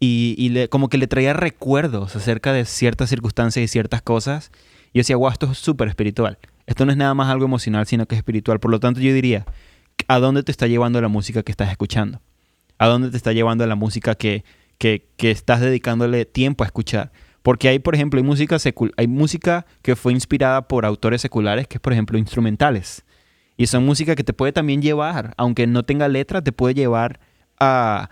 [0.00, 4.50] Y, como que le traía recuerdos acerca de ciertas circunstancias y ciertas cosas.
[4.94, 6.38] Y yo decía, wow, esto es súper espiritual.
[6.64, 8.58] Esto no es nada más algo emocional, sino que es espiritual.
[8.58, 9.44] Por lo tanto, yo diría,
[10.06, 12.22] ¿a dónde te está llevando la música que estás escuchando?
[12.78, 14.44] ¿A dónde te está llevando la música que,
[14.78, 17.12] que, estás dedicándole tiempo a escuchar.
[17.42, 18.56] Porque hay, por ejemplo, hay música,
[18.96, 23.04] hay música que fue inspirada por autores seculares, que es, por ejemplo, instrumentales.
[23.56, 27.20] Y son música que te puede también llevar, aunque no tenga letra, te puede llevar
[27.58, 28.08] a,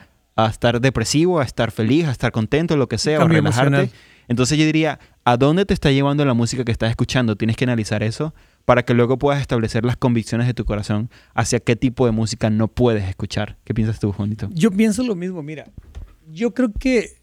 [0.49, 3.91] estar depresivo, a estar feliz, a estar contento, lo que sea, a relajarte.
[4.29, 7.37] Entonces yo diría, ¿a dónde te está llevando la música que estás escuchando?
[7.37, 11.61] Tienes que analizar eso para que luego puedas establecer las convicciones de tu corazón hacia
[11.61, 13.57] qué tipo de música no puedes escuchar.
[13.65, 14.49] ¿Qué piensas tú, Juanito?
[14.53, 15.67] Yo pienso lo mismo, mira,
[16.27, 17.23] yo creo que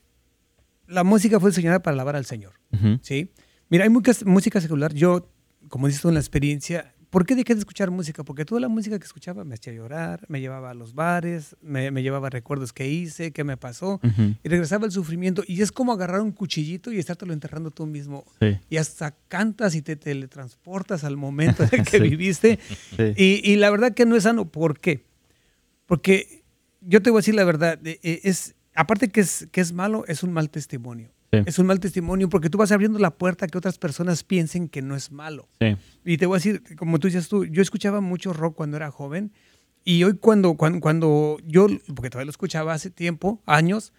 [0.87, 2.53] la música fue diseñada para alabar al Señor.
[3.01, 3.29] ¿sí?
[3.69, 4.93] Mira, hay mucha música secular.
[4.93, 5.29] Yo,
[5.69, 8.23] como dices tú en la experiencia, ¿por qué dejé de escuchar música?
[8.23, 11.91] Porque toda la música que escuchaba me hacía llorar, me llevaba a los bares, me,
[12.01, 13.99] llevaba recuerdos que hice, qué me pasó,
[14.43, 15.43] y regresaba el sufrimiento.
[15.47, 18.25] Y es como agarrar un cuchillito y estártelo enterrando tú mismo.
[18.69, 22.59] Y hasta cantas y te teletransportas al momento en el que viviste.
[23.15, 24.45] Y, y, la verdad que no es sano.
[24.45, 25.03] ¿Por qué?
[25.85, 26.43] Porque
[26.81, 30.05] yo te voy a decir la verdad, e, es aparte que es, que es malo,
[30.07, 31.11] es un mal testimonio.
[31.31, 34.69] Es un mal testimonio porque tú vas abriendo la puerta a que otras personas piensen
[34.69, 35.49] que no es malo.
[36.05, 38.91] Y te voy a decir, como tú dices tú, yo escuchaba mucho rock cuando era
[38.91, 39.31] joven
[39.83, 43.93] y hoy cuando, cuando, cuando yo, porque todavía lo escuchaba hace tiempo, años,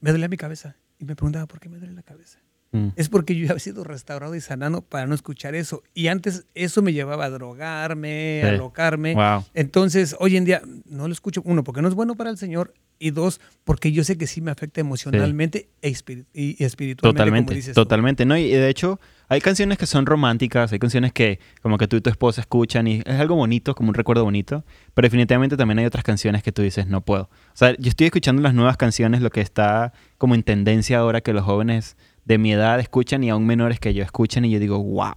[0.00, 2.40] me dolía mi cabeza y me preguntaba, ¿por qué me duele la cabeza?
[2.72, 2.88] Mm.
[2.96, 5.82] es porque yo ya he sido restaurado y sanado para no escuchar eso.
[5.94, 9.16] Y antes eso me llevaba a drogarme, a alocarme.
[9.54, 12.74] Entonces, hoy en día no lo escucho, uno, porque no es bueno para el Señor,
[13.02, 15.92] y dos, porque yo sé que sí me afecta emocionalmente e
[16.32, 17.02] y espiritualmente.
[17.02, 18.24] Totalmente, totalmente.
[18.24, 18.36] ¿no?
[18.36, 22.00] Y de hecho, hay canciones que son románticas, hay canciones que como que tú y
[22.00, 25.86] tu esposa escuchan y es algo bonito, como un recuerdo bonito, pero definitivamente también hay
[25.86, 27.24] otras canciones que tú dices, no puedo.
[27.24, 31.22] O sea, yo estoy escuchando las nuevas canciones, lo que está como en tendencia ahora
[31.22, 34.58] que los jóvenes de mi edad escuchan y aún menores que yo escuchan y yo
[34.58, 35.14] digo, wow.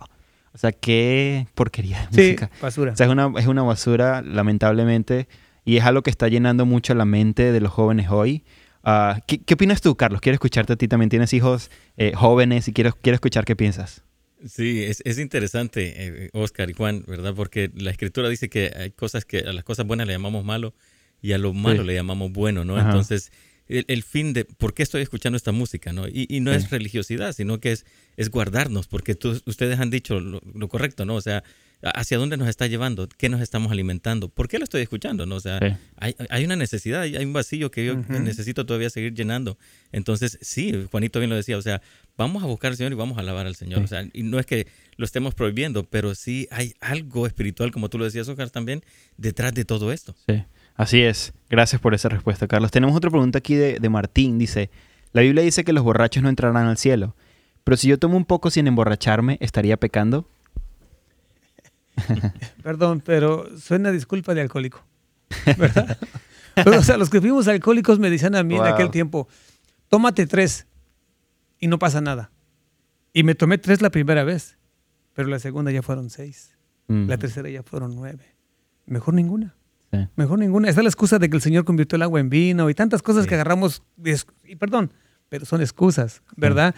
[0.54, 2.50] O sea, qué porquería de música.
[2.62, 2.94] basura.
[2.94, 5.28] O sea, es una, es una basura, lamentablemente
[5.65, 8.44] y es algo que está llenando mucho la mente de los jóvenes hoy.
[8.84, 10.22] Ah, ¿qué, opinas tú, Carlos?
[10.22, 11.10] Quiero escucharte a ti también.
[11.10, 14.04] Tienes hijos eh, jóvenes y quiero, quiero escuchar qué piensas.
[14.46, 17.34] Sí, es, es interesante, eh, Oscar y Juan, ¿verdad?
[17.36, 20.76] Porque la escritura dice que hay cosas que a las cosas buenas le llamamos malo
[21.20, 22.80] y a lo malo le llamamos bueno, ¿no?
[22.80, 23.32] Entonces,
[23.67, 26.08] el, fin de por qué estoy escuchando esta música, ¿no?
[26.08, 30.41] Y, y no es religiosidad, sino que es, es guardarnos, porque ustedes han dicho lo,
[30.54, 31.15] lo, correcto, ¿no?
[31.15, 31.43] O sea,
[31.82, 35.36] hacia dónde nos está llevando, qué nos estamos alimentando, por qué lo estoy escuchando, ¿no?
[35.36, 35.60] O sea,
[35.97, 39.58] hay, hay, una necesidad, hay un vacío que yo necesito todavía seguir llenando.
[39.91, 41.82] Entonces, sí, Juanito bien lo decía, o sea,
[42.17, 43.84] vamos a buscar al Señor y vamos a alabar al Señor.
[43.84, 47.89] O sea, y no es que lo estemos prohibiendo, pero sí hay algo espiritual, como
[47.89, 48.84] tú lo decías, Oscar, también,
[49.17, 50.15] detrás de todo esto.
[50.28, 50.43] Sí,
[50.76, 51.34] así es.
[51.50, 52.72] Gracias por esa respuesta, Carlos.
[52.72, 54.38] Tenemos otra pregunta aquí de, de Martín.
[54.38, 54.70] Dice,
[55.14, 57.16] la Biblia dice que los borrachos no entrarán al cielo,
[57.64, 60.28] pero si yo tomo un poco sin emborracharme, ¿estaría pecando?
[62.64, 64.84] Perdón, pero suena disculpa de alcohólico.
[65.58, 65.98] ¿Verdad?
[66.66, 69.28] o sea, los que fuimos alcohólicos me decían a mí en aquel tiempo,
[69.90, 70.68] tómate tres
[71.60, 72.32] y no pasa nada.
[73.14, 74.58] Y me tomé tres la primera vez,
[75.14, 76.52] pero la segunda ya fueron seis.
[76.88, 78.36] La tercera ya fueron nueve.
[78.86, 79.56] Mejor ninguna.
[80.15, 80.69] Mejor ninguna.
[80.69, 83.01] Esa es la excusa de que el Señor convirtió el agua en vino y tantas
[83.01, 83.84] cosas que agarramos.
[84.45, 84.91] Y perdón,
[85.29, 86.75] pero son excusas, ¿verdad?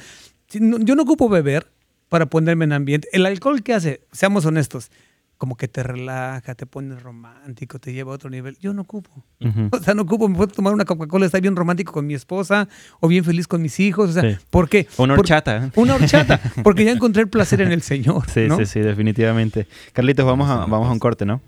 [0.50, 1.72] yo no ocupo beber
[2.10, 3.10] para ponerme en ambiente.
[3.12, 4.02] El alcohol, ¿qué hace?
[4.12, 4.90] Seamos honestos
[5.38, 8.58] como que te relaja, te pone romántico, te lleva a otro nivel.
[8.60, 9.24] Yo no ocupo.
[9.72, 10.28] O sea, no ocupo.
[10.28, 12.68] Me puedo tomar una Coca-Cola, estar bien romántico con mi esposa
[13.00, 14.10] o bien feliz con mis hijos.
[14.10, 14.88] O sea, ¿por qué?
[14.98, 15.72] Una horchata.
[15.76, 16.40] una horchata.
[16.64, 18.28] Porque ya encontré el placer en el Señor.
[18.30, 19.68] Sí, sí, sí, definitivamente.
[19.94, 21.42] Carlitos, vamos a, vamos a un corte, ¿no?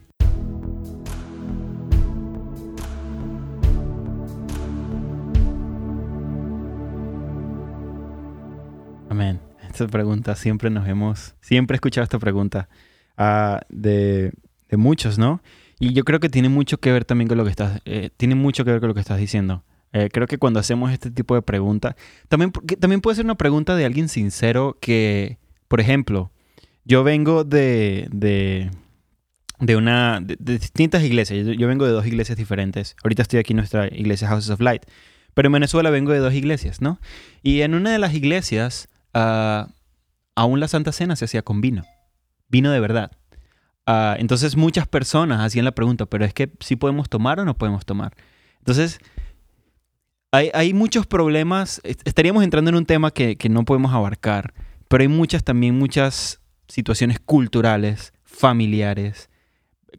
[9.79, 12.67] Esta pregunta siempre nos hemos, siempre he escuchado esta pregunta.
[13.17, 14.33] Ah, de,
[14.71, 15.41] muchos, ¿no?
[15.79, 18.35] Y yo creo que tiene mucho que ver también con lo que estás, eh, tiene
[18.35, 19.63] mucho que ver con lo que estás diciendo.
[19.93, 21.95] Eh, creo que cuando hacemos este tipo de preguntas,
[22.27, 25.37] también, también puede ser una pregunta de alguien sincero que,
[25.69, 26.29] por ejemplo,
[26.83, 28.71] yo vengo de, de,
[29.61, 32.97] de una, de, distintas iglesias, yo, vengo de dos iglesias diferentes.
[33.01, 34.83] Ahorita estoy aquí en nuestra iglesia Houses of Light,
[35.33, 36.99] pero en Venezuela vengo de dos iglesias, ¿no?
[37.43, 39.71] Y en una de las iglesias, uh,
[40.35, 41.85] aún la Santa Cena se hacía con vino
[42.49, 43.11] vino de verdad.
[43.85, 47.57] Ah, entonces muchas personas hacían la pregunta, pero es que si podemos tomar o no
[47.57, 48.15] podemos tomar.
[48.59, 48.99] Entonces,
[50.31, 54.53] hay, muchos problemas, estaríamos entrando en un tema que, no podemos abarcar,
[54.87, 59.29] pero hay muchas también, muchas situaciones culturales, familiares,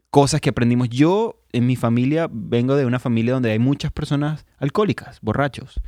[0.09, 0.87] cosas que aprendimos.
[0.87, 5.81] Yo en mi familia vengo de una familia donde hay muchas personas alcohólicas, borrachos.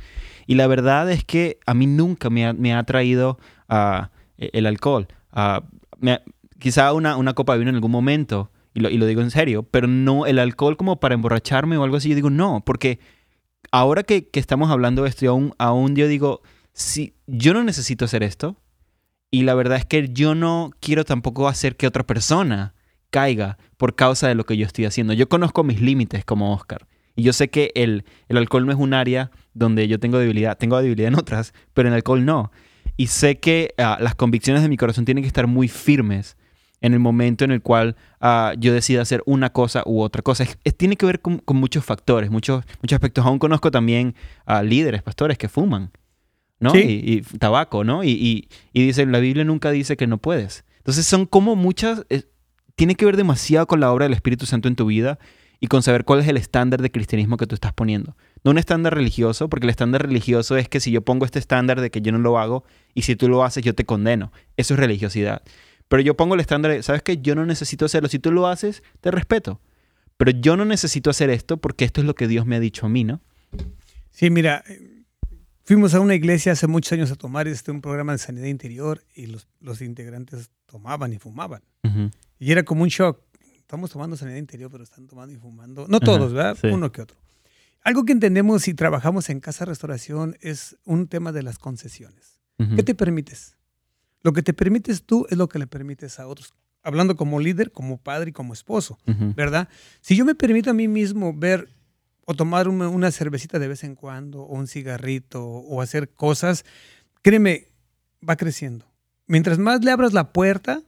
[0.46, 5.08] Y la verdad es que a mí nunca me ha, me traído uh, el alcohol.
[5.32, 5.60] Uh,
[6.58, 9.30] quizá una, una copa de vino en algún momento, y lo, y lo digo en
[9.30, 12.98] serio, pero no el alcohol como para emborracharme o algo así, yo digo no, porque
[13.70, 18.04] ahora que, que estamos hablando de esto, aún, aún yo digo, si yo no necesito
[18.04, 18.56] hacer esto,
[19.30, 22.74] y la verdad es que yo no quiero tampoco hacer que otra persona
[23.10, 25.12] caiga por causa de lo que yo estoy haciendo.
[25.12, 26.86] Yo conozco mis límites como Oscar.
[27.16, 30.58] Y yo sé que el, el, alcohol no es un área donde yo tengo debilidad.
[30.58, 32.50] Tengo debilidad en otras, pero en el alcohol no.
[32.96, 36.36] Y sé que ah, las convicciones de mi corazón tienen que estar muy firmes
[36.80, 40.44] en el momento en el cual ah, yo decida hacer una cosa u otra cosa.
[40.76, 43.24] tiene que ver con, muchos factores, muchos, muchos aspectos.
[43.24, 45.90] Aún conozco también a líderes, pastores que fuman,
[46.60, 46.74] ¿no?
[46.76, 48.04] Y, tabaco, ¿no?
[48.04, 50.64] Y, y, dicen, la Biblia nunca dice que no puedes.
[50.78, 52.04] Entonces son como muchas,
[52.74, 55.18] tiene que ver demasiado con la obra del Espíritu Santo en tu vida
[55.60, 58.16] y con saber cuál es el estándar de cristianismo que tú estás poniendo.
[58.42, 61.80] No un estándar religioso, porque el estándar religioso es que si yo pongo este estándar
[61.80, 62.64] de que yo no lo hago
[62.94, 64.32] y si tú lo haces yo te condeno.
[64.56, 65.42] Eso es religiosidad.
[65.88, 67.18] Pero yo pongo el estándar, ¿sabes qué?
[67.18, 68.08] Yo no necesito hacerlo.
[68.08, 69.60] Si tú lo haces, te respeto.
[70.16, 72.86] Pero yo no necesito hacer esto porque esto es lo que Dios me ha dicho
[72.86, 73.20] a mí, ¿no?
[74.10, 74.64] Sí, mira,
[75.64, 79.02] fuimos a una iglesia hace muchos años a tomar este, un programa de sanidad interior
[79.14, 81.62] y los, los integrantes tomaban y fumaban.
[82.38, 83.20] Y era como un shock.
[83.64, 85.86] Estamos tomando sanidad interior, pero están tomando y fumando.
[85.88, 86.58] No todos, ¿verdad?
[86.70, 87.16] Uno que otro.
[87.80, 92.40] Algo que entendemos y trabajamos en Casa Restauración es un tema de las concesiones.
[92.76, 93.56] ¿Qué te permites?
[94.22, 96.52] Lo que te permites tú es lo que le permites a otros.
[96.82, 98.98] Hablando como líder, como padre y como esposo,
[99.34, 99.70] ¿verdad?
[100.02, 101.70] Si yo me permito a mí mismo ver
[102.26, 106.66] o tomar una, una, cervecita de vez en cuando, o un cigarrito, o hacer cosas,
[107.22, 107.68] créeme,
[108.26, 108.86] va creciendo.
[109.26, 110.82] Mientras más le abras la puerta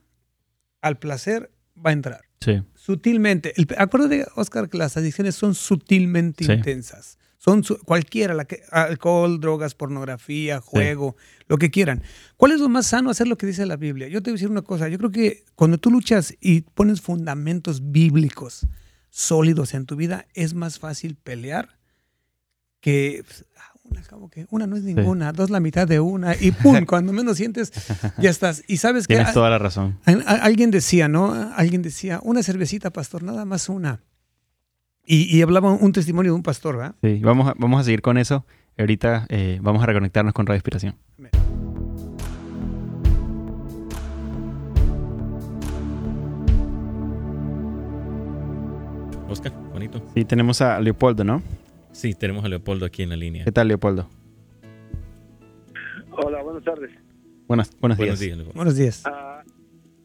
[0.82, 2.25] al placer, va a entrar.
[2.40, 2.62] Sí.
[2.74, 3.52] Sutilmente.
[3.56, 7.18] El, acuérdate, Oscar, que las adicciones son sutilmente intensas.
[7.38, 12.02] Son cualquiera, la que, alcohol, drogas, pornografía, juego, lo que quieran.
[12.36, 13.10] ¿Cuál es lo más sano?
[13.10, 14.08] Hacer lo que dice la Biblia.
[14.08, 14.88] Yo te voy a decir una cosa.
[14.88, 18.66] Yo creo que cuando tú luchas y pones fundamentos bíblicos
[19.10, 21.78] sólidos en tu vida, es más fácil pelear
[22.80, 23.24] que
[24.30, 27.72] que una no es ninguna, dos la mitad de una y pum, cuando menos sientes,
[28.18, 28.62] ya estás.
[28.66, 29.14] Y sabes que...
[29.14, 29.98] Tienes toda la razón.
[30.26, 31.32] alguien decía, ¿no?
[31.54, 34.00] Alguien decía, una cervecita, pastor, nada más una.
[35.08, 36.94] Y, hablaba un testimonio de un pastor, ¿verdad?
[37.00, 38.44] Sí, vamos a, vamos a seguir con eso.
[38.76, 40.96] Ahorita eh, vamos a reconectarnos con Radio Inspiración.
[49.28, 50.02] Oscar, bonito.
[50.14, 51.42] Sí, tenemos a Leopoldo, ¿no?
[51.96, 53.42] Sí, tenemos a Leopoldo aquí en la línea.
[53.42, 54.06] ¿Qué tal, Leopoldo?
[56.10, 56.90] Hola, buenas tardes.
[57.48, 58.54] Buenas, buenos, días.
[58.54, 59.02] buenos días.
[59.06, 59.50] Uh,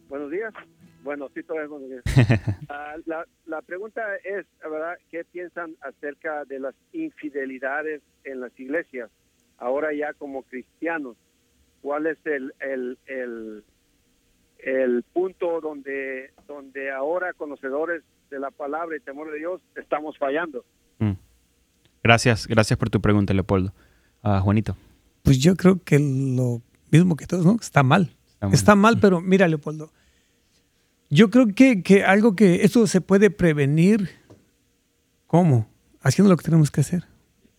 [0.08, 0.54] buenos días.
[1.02, 2.02] Bueno, sí, todavía buenos días.
[2.06, 4.94] uh, la, la, pregunta es, ¿verdad?
[5.10, 9.10] ¿Qué piensan acerca de las infidelidades en las iglesias?
[9.58, 11.18] Ahora ya como cristianos,
[11.82, 13.64] ¿cuál es el, el, el,
[14.60, 20.64] el punto donde, donde ahora conocedores de la palabra y temor de Dios estamos fallando?
[20.98, 21.12] Mm.
[22.02, 23.72] Gracias, gracias por tu pregunta, Leopoldo.
[24.22, 24.76] Uh, Juanito.
[25.22, 27.56] Pues yo creo que lo mismo que todos, ¿no?
[27.60, 28.16] Está mal.
[28.52, 29.92] Está mal, pero mira, Leopoldo.
[31.10, 34.10] Yo creo que, que algo que esto se puede prevenir.
[35.26, 35.68] ¿Cómo?
[36.00, 37.04] Haciendo lo que tenemos que hacer.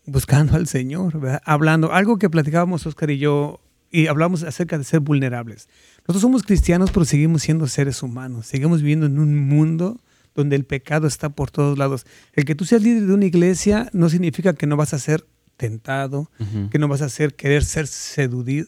[0.06, 1.40] Buscando al Señor, ¿verdad?
[1.44, 1.92] hablando.
[1.92, 5.68] Algo que platicábamos Oscar y yo y hablamos acerca de ser vulnerables.
[6.00, 8.46] Nosotros somos cristianos, pero seguimos siendo seres humanos.
[8.46, 10.00] Seguimos viviendo en un mundo
[10.34, 12.06] donde el pecado está por todos lados.
[12.32, 15.26] El que tú seas líder de una iglesia no significa que no vas a ser
[15.56, 16.30] tentado,
[16.70, 18.66] que no vas a ser querer ser seducido.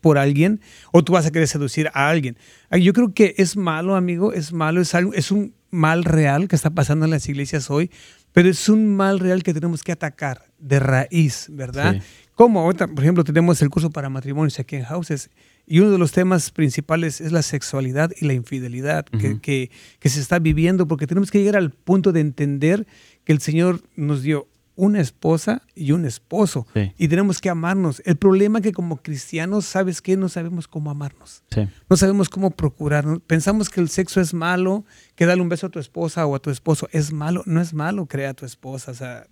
[0.00, 2.36] por alguien o tú vas a querer seducir a alguien.
[2.72, 6.56] Yo creo que es malo, amigo, es malo, es algo, es un mal real que
[6.56, 7.90] está pasando en las iglesias hoy,
[8.32, 12.02] pero es un mal real que tenemos que atacar de raíz, ¿verdad?
[12.34, 15.30] Como, por ejemplo, tenemos el curso para matrimonios aquí en Houses
[15.72, 20.20] y uno de los temas principales es la sexualidad y la infidelidad que, que, se
[20.20, 22.86] está viviendo, porque tenemos que llegar al punto de entender
[23.24, 26.66] que el Señor nos dio una esposa y un esposo
[26.98, 28.02] y tenemos que amarnos.
[28.04, 30.14] El problema es que como cristianos, ¿sabes qué?
[30.18, 31.42] No sabemos cómo amarnos.
[31.88, 33.20] No sabemos cómo procurarnos.
[33.26, 36.38] Pensamos que el sexo es malo, que darle un beso a tu esposa o a
[36.38, 37.44] tu esposo es malo.
[37.46, 38.90] No es malo crear a tu esposa.
[38.90, 39.26] O sea,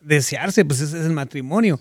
[0.00, 1.80] desearse, pues ese es el matrimonio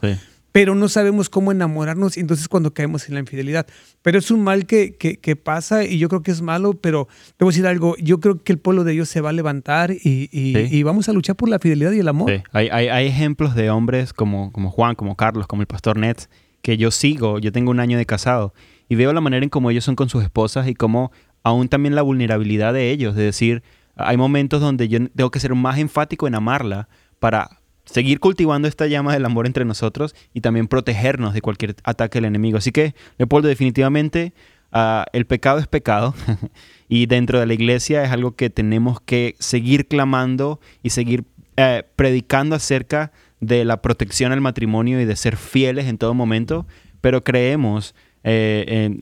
[0.54, 3.66] pero no sabemos cómo enamorarnos y entonces cuando caemos en la infidelidad.
[4.04, 7.08] Pero es un mal que, que, pasa y yo creo que es malo, pero
[7.40, 10.30] a decir algo, yo creo que el pueblo de Dios se va a levantar y,
[10.32, 12.32] y, vamos a luchar por la fidelidad y el amor.
[12.52, 16.30] Hay, hay, hay, ejemplos de hombres como, como Juan, como Carlos, como el pastor Nets,
[16.62, 18.54] que yo sigo, yo tengo un año de casado
[18.88, 21.12] y veo la manera en cómo ellos son con sus esposas y cómo
[21.42, 23.64] aún también la vulnerabilidad de ellos, de decir,
[23.96, 26.90] hay momentos donde yo tengo que ser más enfático en amarla
[27.20, 32.18] para seguir cultivando esta llama del amor entre nosotros y también protegernos de cualquier ataque
[32.18, 32.58] del enemigo.
[32.58, 34.34] Así que, Leopoldo, definitivamente
[34.72, 36.16] ah, el pecado es pecado
[36.88, 41.26] y dentro de la iglesia es algo que tenemos que seguir clamando y seguir
[41.58, 46.66] eh, predicando acerca de la protección al matrimonio y de ser fieles en todo momento,
[47.02, 47.94] pero creemos,
[48.24, 49.02] eh,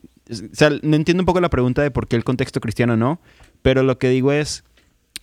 [0.81, 3.21] no entiendo un poco la pregunta de por qué el contexto cristiano no,
[3.61, 4.63] pero lo que digo es,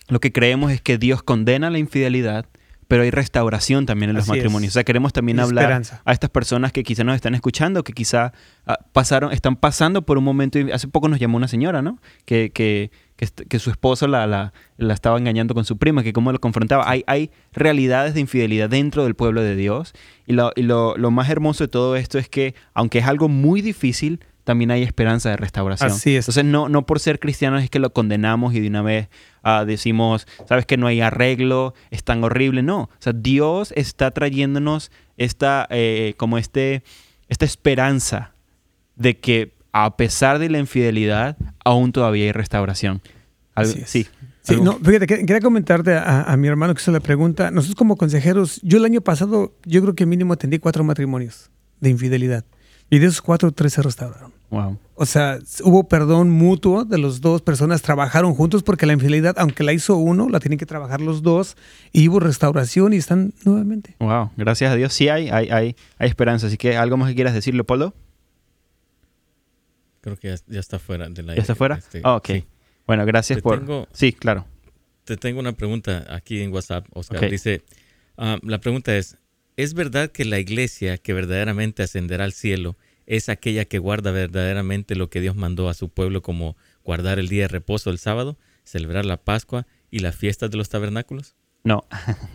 [0.07, 2.45] lo que creemos es que Dios condena la infidelidad,
[2.89, 4.71] pero hay restauración también en los matrimonios.
[4.71, 8.33] O sea, queremos también hablar a estas personas que quizá nos están escuchando, que quizá
[8.65, 11.99] ah, pasaron, están pasando por un momento, y hace poco nos llamó una señora, ¿no?
[12.25, 16.31] Que, que, que, su esposo la, la, la, estaba engañando con su prima, que cómo
[16.31, 16.89] lo confrontaba.
[16.89, 19.93] Hay, hay realidades de infidelidad dentro del pueblo de Dios.
[20.25, 23.29] Y, lo, y lo, lo más hermoso de todo esto es que, aunque es algo
[23.29, 24.19] muy difícil,
[24.49, 25.91] también hay esperanza de restauración.
[25.91, 26.23] Así es.
[26.23, 29.07] Entonces, no, no por ser cristianos es que lo condenamos y de una vez
[29.43, 32.63] ah, decimos, sabes que no hay arreglo, es tan horrible.
[32.63, 36.81] No, o sea, Dios está trayéndonos esta, eh, como este,
[37.27, 38.33] esta esperanza
[38.95, 43.03] de que a pesar de la infidelidad, aún todavía hay restauración.
[43.85, 44.07] sí.
[44.41, 47.51] Sí, no, fíjate, quería comentarte a, a, mi hermano que hizo la pregunta.
[47.51, 51.91] Nosotros como consejeros, yo el año pasado, yo creo que mínimo atendí cuatro matrimonios de
[51.91, 52.43] infidelidad.
[52.89, 54.38] Y de esos cuatro, tres se restauraron.
[54.49, 54.79] Wow.
[54.95, 59.63] O sea, hubo perdón mutuo de los dos personas, trabajaron juntos porque la infidelidad, aunque
[59.63, 61.55] la hizo uno, la tienen que trabajar los dos
[61.91, 63.95] y hubo restauración y están nuevamente.
[63.99, 66.47] Wow, gracias a Dios sí hay, hay, hay, hay esperanza.
[66.47, 67.93] Así que, ¿algo más que quieras decir, Leopoldo?
[70.01, 71.35] Creo que ya, está fuera de la...
[71.35, 71.75] ¿Ya está fuera?
[71.75, 72.29] Este, ah, ok.
[72.87, 73.87] Bueno, gracias por...
[73.93, 74.45] sí, claro.
[75.03, 77.29] Te tengo una pregunta aquí en WhatsApp, Oscar.
[77.29, 77.63] Dice,
[78.17, 79.17] ah, la pregunta es,
[79.57, 82.77] ¿es verdad que la iglesia que verdaderamente ascenderá al cielo
[83.09, 86.55] es aquella que guarda verdaderamente lo que Dios mandó a su pueblo como
[86.85, 90.69] guardar el día de reposo el sábado, celebrar la Pascua y las fiestas de los
[90.69, 91.35] tabernáculos?
[91.63, 91.85] No,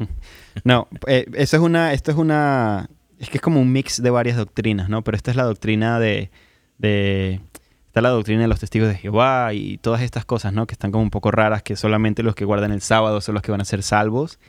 [0.65, 4.37] no, eh, es una, esto es una, es que es como un mix de varias
[4.37, 5.05] doctrinas, ¿no?
[5.05, 6.33] Pero esta es la doctrina de,
[6.79, 7.41] de
[7.87, 10.67] está la doctrina de los testigos de Jehová y todas estas cosas, ¿no?
[10.67, 13.43] Que están como un poco raras, que solamente los que guardan el sábado son los
[13.43, 14.41] que van a ser salvos.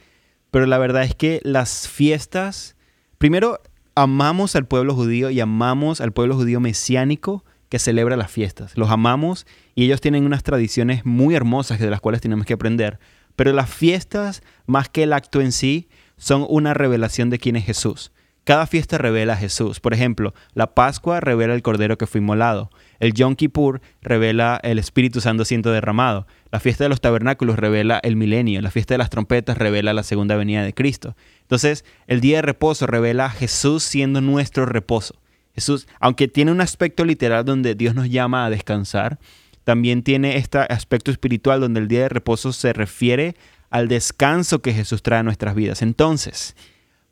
[0.49, 2.75] Pero la verdad es que las fiestas,
[3.19, 3.59] primero
[3.95, 8.77] amamos al pueblo judío y amamos al pueblo judío mesiánico que celebra las fiestas.
[8.77, 12.99] Los amamos y ellos tienen unas tradiciones muy hermosas de las cuales tenemos que aprender.
[13.35, 15.87] Pero las fiestas, más que el acto en sí,
[16.17, 18.11] son una revelación de quién es Jesús.
[18.43, 19.79] Cada fiesta revela a Jesús.
[19.79, 22.69] Por ejemplo, la Pascua revela el Cordero que fue inmolado.
[22.99, 26.27] El Yom Kippur revela el Espíritu Santo siendo derramado.
[26.51, 28.61] La fiesta de los tabernáculos revela el milenio.
[28.61, 31.15] La fiesta de las trompetas revela la segunda venida de Cristo.
[31.41, 35.15] Entonces, el día de reposo revela a Jesús siendo nuestro reposo.
[35.53, 39.19] Jesús, aunque tiene un aspecto literal donde Dios nos llama a descansar,
[39.63, 43.35] también tiene este aspecto espiritual donde el día de reposo se refiere
[43.69, 45.81] al descanso que Jesús trae a nuestras vidas.
[45.81, 46.55] Entonces,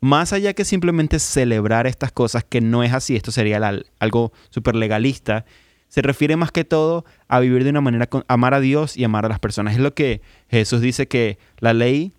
[0.00, 3.60] más allá que simplemente celebrar estas cosas, que no es así, esto sería
[3.98, 5.46] algo súper legalista,
[5.94, 9.04] se refiere más que todo a vivir de una manera, con, amar a Dios y
[9.04, 9.74] amar a las personas.
[9.74, 12.12] Es lo que Jesús dice que la ley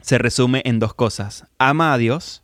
[0.00, 2.42] se resume en dos cosas, ama a Dios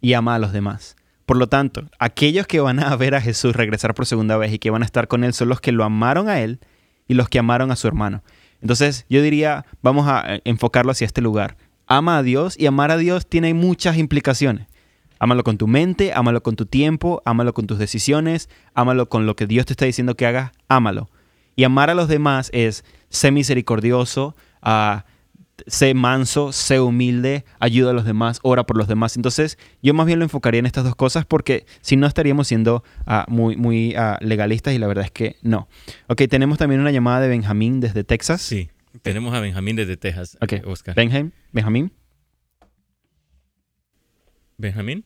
[0.00, 0.96] y ama a los demás.
[1.24, 4.58] Por lo tanto, aquellos que van a ver a Jesús regresar por segunda vez y
[4.58, 6.58] que van a estar con Él son los que lo amaron a Él
[7.06, 8.24] y los que amaron a su hermano.
[8.60, 12.90] Entonces, yo diría, vamos a eh, enfocarlo hacia este lugar ama a Dios y amar
[12.90, 14.66] a Dios tiene muchas implicaciones.
[15.22, 19.36] Ámalo con tu mente, ámalo con tu tiempo, ámalo con tus decisiones, ámalo con lo
[19.36, 21.10] que Dios te está diciendo que hagas, ámalo.
[21.54, 24.34] Y amar a los demás es ser misericordioso,
[24.66, 24.98] uh,
[25.68, 29.14] sé manso, sé humilde, ayuda a los demás, ora por los demás.
[29.14, 32.82] Entonces, yo más bien lo enfocaría en estas dos cosas porque si no estaríamos siendo
[33.06, 35.68] ah, muy, muy ah, legalistas y la verdad es que no.
[36.08, 38.42] Ok, tenemos también una llamada de Benjamín desde Texas.
[38.42, 38.70] Sí.
[39.02, 40.36] Tenemos a Benjamín desde Texas.
[40.40, 40.96] Ok, Oscar.
[40.96, 41.32] Benjamín.
[41.52, 41.92] Benjamín.
[44.58, 45.04] Benjamín.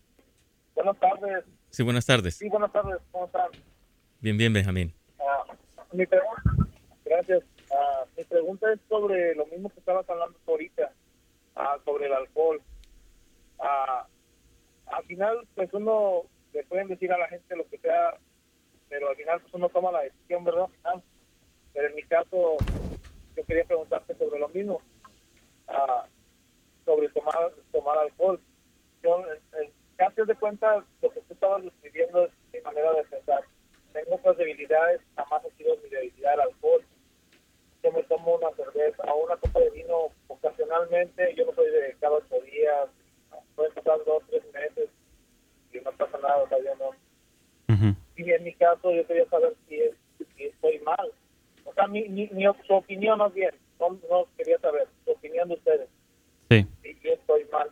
[0.77, 1.45] Buenas tardes.
[1.71, 2.35] Sí, buenas tardes.
[2.37, 2.99] Sí, buenas tardes.
[3.11, 3.51] ¿Cómo están?
[4.21, 4.93] Bien, bien, Benjamín.
[5.19, 6.43] Uh, mi pregunta,
[7.03, 7.43] gracias.
[7.71, 10.93] Uh, mi pregunta es sobre lo mismo que estabas hablando ahorita,
[11.57, 12.61] uh, sobre el alcohol.
[13.59, 18.19] al final, pues uno le pueden decir a la gente lo que sea,
[18.91, 20.67] pero al final pues uno toma la decisión, ¿verdad?
[21.73, 22.59] Pero en mi caso,
[23.35, 24.83] yo quería preguntarte sobre lo mismo,
[26.85, 28.39] sobre tomar, tomar alcohol.
[30.17, 33.45] De cuenta, lo que tú estabas describiendo es mi manera de pensar.
[33.93, 36.83] Tengo otras debilidades, jamás ha sido mi debilidad el alcohol.
[37.83, 41.97] Yo me tomo una cerveza o una copa de vino ocasionalmente, yo no soy de
[42.01, 42.89] cada ocho días,
[43.55, 44.91] puede pasar dos, tres meses
[45.73, 46.91] y no pasa nada, todavía no.
[48.17, 49.95] Y en mi caso, yo quería saber si, es,
[50.35, 51.13] si estoy mal
[51.67, 53.51] o sea, mi, mi, mi su opinión más bien,
[53.81, 55.89] no, no, quería saber, su opinión de ustedes.
[56.49, 56.67] Sí.
[56.83, 57.71] Si yo estoy mal.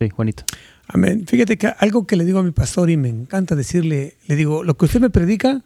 [0.00, 0.08] Sí.
[0.08, 0.44] Juanito.
[0.86, 1.26] Amén.
[1.26, 4.64] Fíjate que algo que le digo a mi pastor y me encanta decirle, le digo,
[4.64, 5.62] lo que usted me predica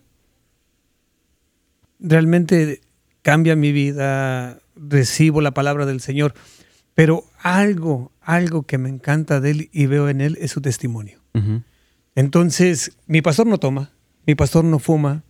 [2.00, 2.80] realmente
[3.22, 6.34] cambia mi vida, recibo la palabra del Señor,
[6.94, 11.20] pero algo, algo que me encanta de él y veo en él es su testimonio.
[12.14, 13.92] Entonces, mi pastor no toma,
[14.26, 15.22] mi pastor no fuma,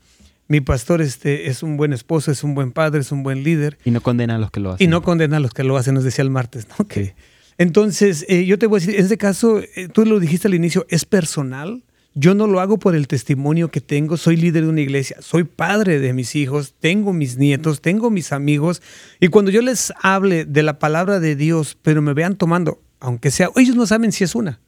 [0.49, 3.79] mi pastor este, es un buen esposo, es un buen padre, es un buen líder.
[3.85, 4.87] Y no condena a los que lo hacen.
[4.87, 6.87] Y no condena a los que lo hacen, nos decía el martes, ¿no?
[6.87, 7.15] Que,
[7.59, 10.55] entonces, eh, yo te voy a decir, en este caso, eh, tú lo dijiste al
[10.55, 11.83] inicio, es personal.
[12.17, 15.43] Yo no lo hago por el testimonio que tengo, soy líder de una iglesia, soy
[15.43, 18.83] padre de mis hijos, tengo mis nietos, tengo mis amigos,
[19.19, 23.33] y cuando yo les hable de la palabra de Dios, pero me vean tomando, aunque
[23.33, 24.61] sea, ellos no saben si es una.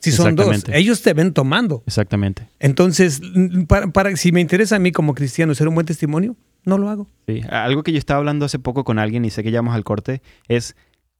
[0.00, 1.84] Si son dos, ellos te ven tomando.
[1.86, 2.48] Exactamente.
[2.58, 3.22] Entonces,
[3.68, 7.08] para, si me interesa a mí como cristiano ser un buen testimonio, no lo hago.
[7.28, 9.84] Sí, algo que yo estaba hablando hace poco con alguien y sé que llamamos al
[9.84, 10.74] corte es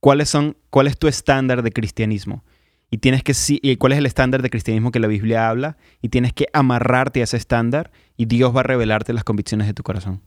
[0.04, 2.44] cuáles son, cuál es tu estándar de cristianismo.
[2.90, 3.32] Y tienes que
[3.62, 7.22] y cuál es el estándar de cristianismo que la Biblia habla y tienes que amarrarte
[7.22, 10.20] a ese estándar y Dios va a revelarte las convicciones de tu corazón.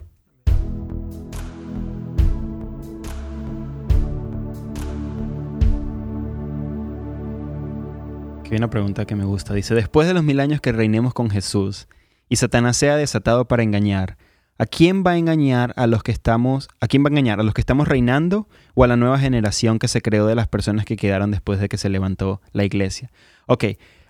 [8.46, 9.54] Que hay una pregunta que me gusta.
[9.54, 11.88] Dice, después de los mil años que reinemos con Jesús
[12.30, 14.18] y Satanás sea desatado para engañar,
[14.58, 17.40] ¿a quién va a engañar a los que estamos, a quién va a engañar?
[17.40, 20.48] ¿A los que estamos reinando o a la nueva generación que se creó de las
[20.48, 23.12] personas que quedaron después de que se levantó la iglesia?
[23.46, 23.66] Ok,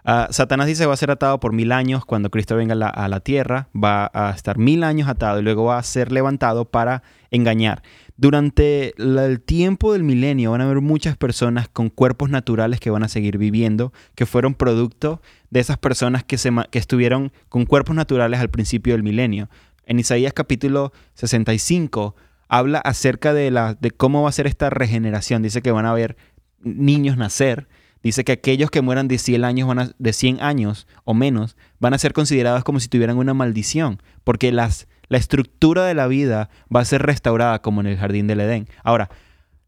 [0.09, 3.19] Ah, Satanás dice va a ser atado por mil años cuando Cristo venga a la,
[3.19, 7.83] tierra, va a estar mil años atado y luego va a ser levantado para engañar.
[8.15, 13.03] Durante el tiempo del milenio van a haber muchas personas con cuerpos naturales que van
[13.03, 17.93] a seguir viviendo, que fueron producto de esas personas que, se, que estuvieron con cuerpos
[17.93, 19.49] naturales al principio del milenio.
[19.87, 22.15] En Isaías capítulo 65
[22.47, 25.41] habla acerca de, la, de cómo va a ser esta regeneración.
[25.41, 26.15] Dice que van a haber
[26.59, 27.67] niños nacer
[28.03, 31.93] Dice que aquellos que mueran de 100 años, van de 100 años o menos van
[31.93, 36.49] a ser considerados como si tuvieran una maldición, porque las, la estructura de la vida
[36.73, 38.69] va a ser restaurada como en el jardín del Edén.
[38.83, 39.09] Ahora,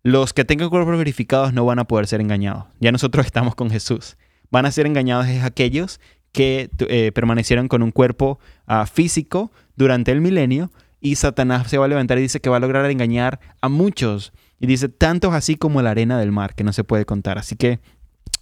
[0.04, 2.66] los que tengan cuerpos verificados no van a poder ser engañados.
[2.80, 4.18] Ya nosotros estamos con Jesús.
[4.52, 6.00] Van a ser engañados es aquellos
[6.32, 10.72] que eh, permanecieron con un cuerpo ah, físico durante el milenio
[11.02, 14.32] y Satanás se va a levantar y dice que va a lograr engañar a muchos.
[14.60, 17.40] Y dice, tantos así como la arena del mar, que no se puede contar.
[17.40, 17.80] Así que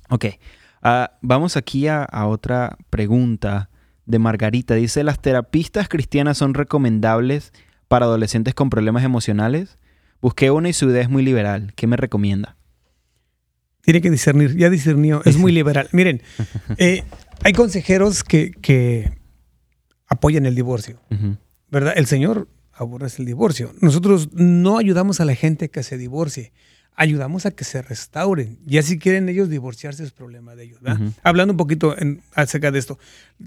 [0.09, 0.25] Ok,
[0.81, 3.69] ah, vamos aquí a, otra pregunta
[4.05, 4.75] de Margarita.
[4.75, 7.51] Dice, ¿las terapistas cristianas son recomendables
[7.88, 9.77] para adolescentes con problemas emocionales?
[10.21, 11.73] Busqué una y su idea es muy liberal.
[11.75, 12.55] ¿Qué me recomienda?
[13.81, 15.89] Tiene que discernir, ya discernió, es muy liberal.
[15.91, 16.21] Miren,
[16.77, 17.03] eh,
[17.43, 19.16] hay consejeros que,
[20.07, 20.99] apoyan el divorcio,
[21.69, 21.93] ¿verdad?
[21.95, 23.73] El Señor aborrece el divorcio.
[23.81, 26.51] Nosotros no ayudamos a la gente que se divorcie
[26.97, 28.57] ayudamos a que se restauren.
[28.65, 30.79] Ya si quieren ellos divorciarse es problema de ellos.
[31.21, 31.95] Hablando un poquito
[32.33, 32.97] acerca de esto.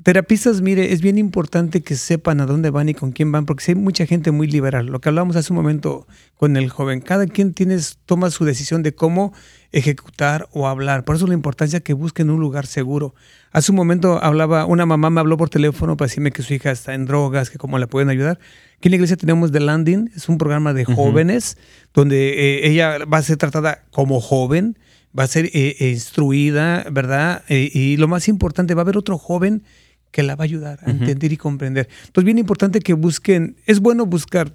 [0.04, 3.64] Terapistas, mire, es bien importante que sepan a dónde van y con quién van, porque
[3.66, 4.86] hay mucha gente muy liberal.
[4.86, 6.06] Lo que hablamos hace un momento
[6.36, 9.34] con el joven, cada quien tiene, toma su decisión de cómo
[9.72, 11.04] ejecutar o hablar.
[11.04, 13.14] Por eso la importancia que busquen un lugar seguro.
[13.52, 16.70] Hace un momento hablaba, una mamá me habló por teléfono para decirme que su hija
[16.70, 18.38] está en drogas, que cómo la pueden ayudar.
[18.76, 21.56] Aquí en la iglesia tenemos The Landing, es un programa de jóvenes
[21.94, 24.78] donde eh, ella va a ser tratada como joven,
[25.16, 27.44] va a ser eh, eh, instruida, ¿verdad?
[27.48, 29.62] y lo más importante, va a haber otro joven
[30.10, 31.88] que la va a ayudar a entender y comprender.
[32.06, 34.52] Entonces, bien importante que busquen, es bueno buscar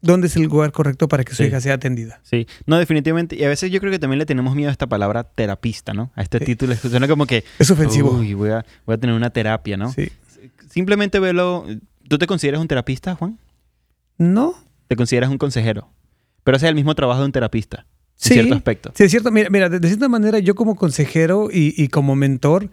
[0.00, 2.20] dónde es el lugar correcto para que su hija sea atendida.
[2.22, 3.36] Sí, no, definitivamente.
[3.36, 6.10] Y a veces yo creo que también le tenemos miedo a esta palabra terapista, ¿no?
[6.14, 6.74] A este título.
[6.76, 7.44] Suena como que...
[7.58, 8.10] Es ofensivo.
[8.10, 9.92] Uy, voy a, voy a tener una terapia, ¿no?
[9.92, 10.10] Sí.
[10.70, 11.66] Simplemente velo...
[12.08, 13.38] ¿Tú te consideras un terapista, Juan?
[14.16, 14.54] No.
[14.86, 15.90] ¿Te consideras un consejero?
[16.42, 17.86] Pero hace el mismo trabajo de un terapista.
[18.24, 18.92] En cierto aspecto.
[18.94, 19.30] Sí, es cierto.
[19.30, 22.70] Mira, mira de, cierta manera, yo como consejero y, y como mentor,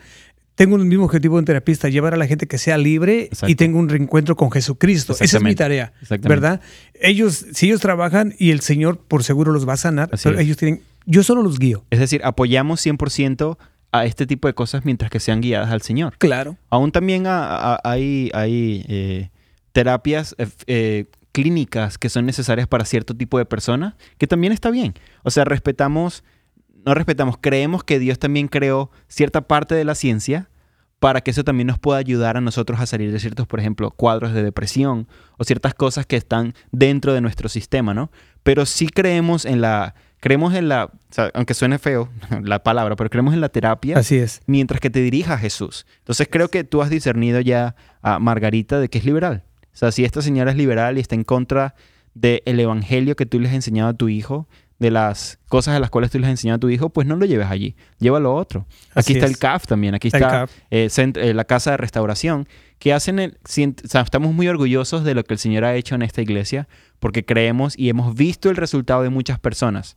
[0.56, 3.56] tengo el mismo objetivo de un terapista, llevar a la gente que sea libre y
[3.56, 5.14] tenga un reencuentro con Jesucristo.
[5.20, 6.62] Esa es mi tarea, ¿verdad?
[6.94, 10.58] Ellos, si ellos trabajan y el Señor por seguro los va a sanar, pero ellos
[10.58, 11.84] tienen, yo solo los guío.
[11.90, 13.58] Es decir, apoyamos 100%
[13.92, 16.18] a este tipo de cosas mientras que sean guiadas al Señor.
[16.18, 16.58] Claro.
[16.70, 19.30] Aún también hay, hay eh,
[19.74, 24.72] terapias eh, eh, clínicas que son necesarias para cierto tipo de personas, que también está
[24.72, 24.94] bien.
[25.24, 26.24] O sea, respetamos
[26.86, 30.50] no respetamos, creemos que Dios también creó cierta parte de la ciencia
[31.00, 33.92] para que eso también nos pueda ayudar a nosotros a salir de ciertos, por ejemplo,
[33.92, 35.08] cuadros de depresión
[35.38, 38.12] o ciertas cosas que están dentro de nuestro sistema, ¿no?
[38.44, 40.92] Pero sí creemos en la, creemos en la,
[41.34, 42.10] aunque suene feo
[42.44, 43.98] la palabra, pero creemos en la terapia.
[43.98, 44.42] Así es.
[44.46, 45.86] Mientras que te dirija a Jesús.
[46.00, 49.44] Entonces creo que tú has discernido ya a Margarita de que es liberal.
[49.74, 51.76] O sea, si esta señora es liberal y está en contra
[52.14, 54.48] del evangelio que tú le has enseñado a tu hijo,
[54.80, 57.16] de las cosas a las cuales tú les has enseñado a tu hijo, pues no
[57.16, 58.66] lo lleves allí, llévalo a otro.
[58.94, 62.48] Aquí está el CAF también, aquí está, eh, eh, la Casa de Restauración,
[62.80, 66.22] que hacen el, estamos muy orgullosos de lo que el Señor ha hecho en esta
[66.22, 66.68] iglesia,
[67.00, 69.96] porque creemos y hemos visto el resultado de muchas personas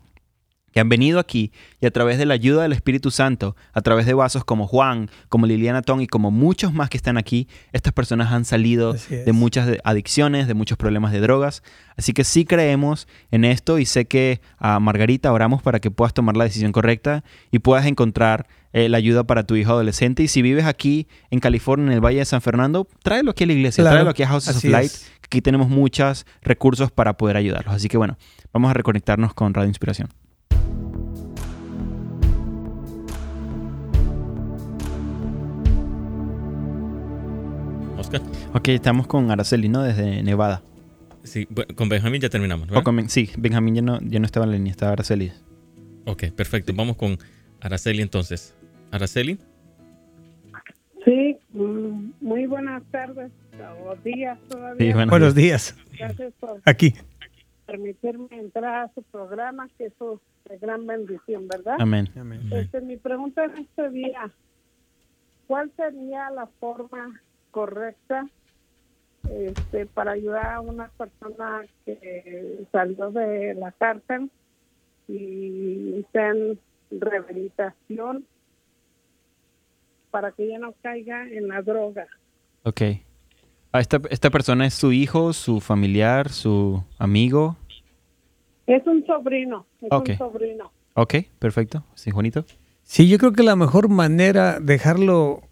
[0.78, 1.50] que han venido aquí
[1.80, 5.10] y a través de la ayuda del Espíritu Santo, a través de vasos como Juan,
[5.28, 9.32] como Liliana Tong y como muchos más que están aquí, estas personas han salido de
[9.32, 11.64] muchas adicciones, de muchos problemas de drogas.
[11.96, 16.14] Así que sí creemos en esto y sé que a Margarita oramos para que puedas
[16.14, 20.22] tomar la decisión correcta y puedas encontrar eh, la ayuda para tu hijo adolescente.
[20.22, 23.46] Y si vives aquí en California, en el Valle de San Fernando, tráelo aquí a
[23.48, 24.92] la iglesia, tráelo aquí a House of Light.
[25.24, 27.74] Aquí tenemos muchos recursos para poder ayudarlos.
[27.74, 28.16] Así que bueno,
[28.52, 30.08] vamos a reconectarnos con Radio Inspiración.
[38.54, 39.82] Ok, estamos con Araceli, ¿no?
[39.82, 40.62] Desde Nevada.
[41.22, 42.68] Sí, con Benjamín ya terminamos.
[43.08, 45.32] sí, Benjamín ya no, ya no estaba en la línea, estaba Araceli.
[46.06, 46.72] Ok, perfecto.
[46.74, 47.18] Vamos con
[47.60, 48.54] Araceli entonces.
[48.90, 49.38] Araceli.
[51.04, 53.30] Sí, mm, muy buenas tardes
[53.84, 55.06] o días todavía.
[55.06, 55.76] buenos, días.
[55.98, 56.94] Gracias por Aquí.
[57.68, 61.76] Permitirme entrar a su programa, que eso es gran bendición, ¿verdad?
[61.78, 62.08] Amén.
[62.50, 64.30] Este, mi pregunta en este día,
[65.46, 68.26] ¿cuál sería la forma correcta
[69.30, 74.30] este, para ayudar a una persona que salió de la cárcel
[75.06, 76.58] y está en
[76.90, 78.24] rehabilitación
[80.10, 82.06] para que ya no caiga en la droga?
[82.62, 82.80] Ok.
[83.72, 87.56] Ah, esta, ¿Esta persona es su hijo, su familiar, su amigo?
[88.66, 90.72] Es un sobrino, es un sobrino.
[90.94, 91.84] Ok, perfecto.
[91.94, 92.44] ¿Sí, Juanito?
[92.82, 95.42] Sí, yo creo que la mejor manera dejarlo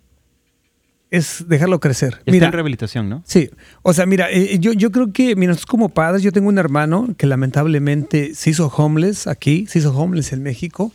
[1.10, 2.14] es dejarlo crecer.
[2.18, 3.22] Está mira, en rehabilitación, ¿no?
[3.24, 3.50] Sí.
[3.82, 6.58] O sea, mira, eh, yo, yo creo que, mira, nosotros como padres, yo tengo un
[6.58, 10.92] hermano que lamentablemente se hizo homeless aquí, se hizo homeless en México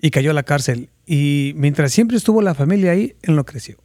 [0.00, 0.88] y cayó a la cárcel.
[1.06, 3.76] Y mientras siempre estuvo la familia ahí, él no creció.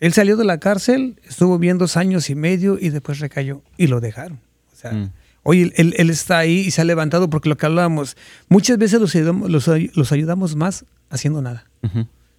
[0.00, 3.86] Él salió de la cárcel, estuvo bien dos años y medio y después recayó y
[3.86, 4.40] lo dejaron.
[4.72, 5.12] O sea, mm.
[5.42, 8.16] hoy él, él, está ahí y se ha levantado porque lo que hablábamos,
[8.48, 11.66] muchas veces los ayudamos, los, ayudamos más haciendo nada.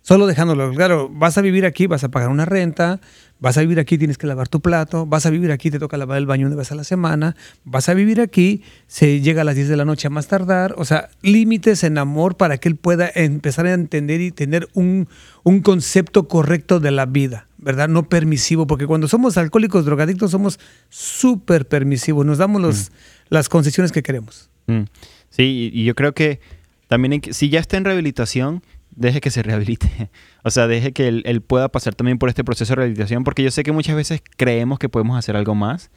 [0.07, 0.71] Solo dejándolo.
[0.71, 3.01] Claro, vas a vivir aquí, vas a pagar una renta,
[3.39, 5.97] vas a vivir aquí, tienes que lavar tu plato, vas a vivir aquí, te toca
[5.97, 9.43] lavar el baño una vez a la semana, vas a vivir aquí, se llega a
[9.43, 10.75] las 10 de la noche a más tardar.
[10.77, 15.07] O sea, límites en amor para que él pueda empezar a entender y tener un,
[15.41, 17.89] un concepto correcto de la vida, ¿verdad?
[17.89, 22.93] No permisivo, porque cuando somos alcohólicos, drogadictos, somos súper permisivos, nos damos los, mm.
[23.29, 24.51] las concesiones que queremos.
[24.67, 24.83] Mm.
[25.31, 26.41] Sí, y yo creo que
[26.87, 28.61] también si ya está en rehabilitación,
[28.95, 30.09] deje que se rehabilite.
[30.43, 33.49] O sea, deje que él, pueda pasar también por este proceso de rehabilitación, porque yo
[33.49, 35.89] sé que muchas veces creemos que podemos hacer algo más.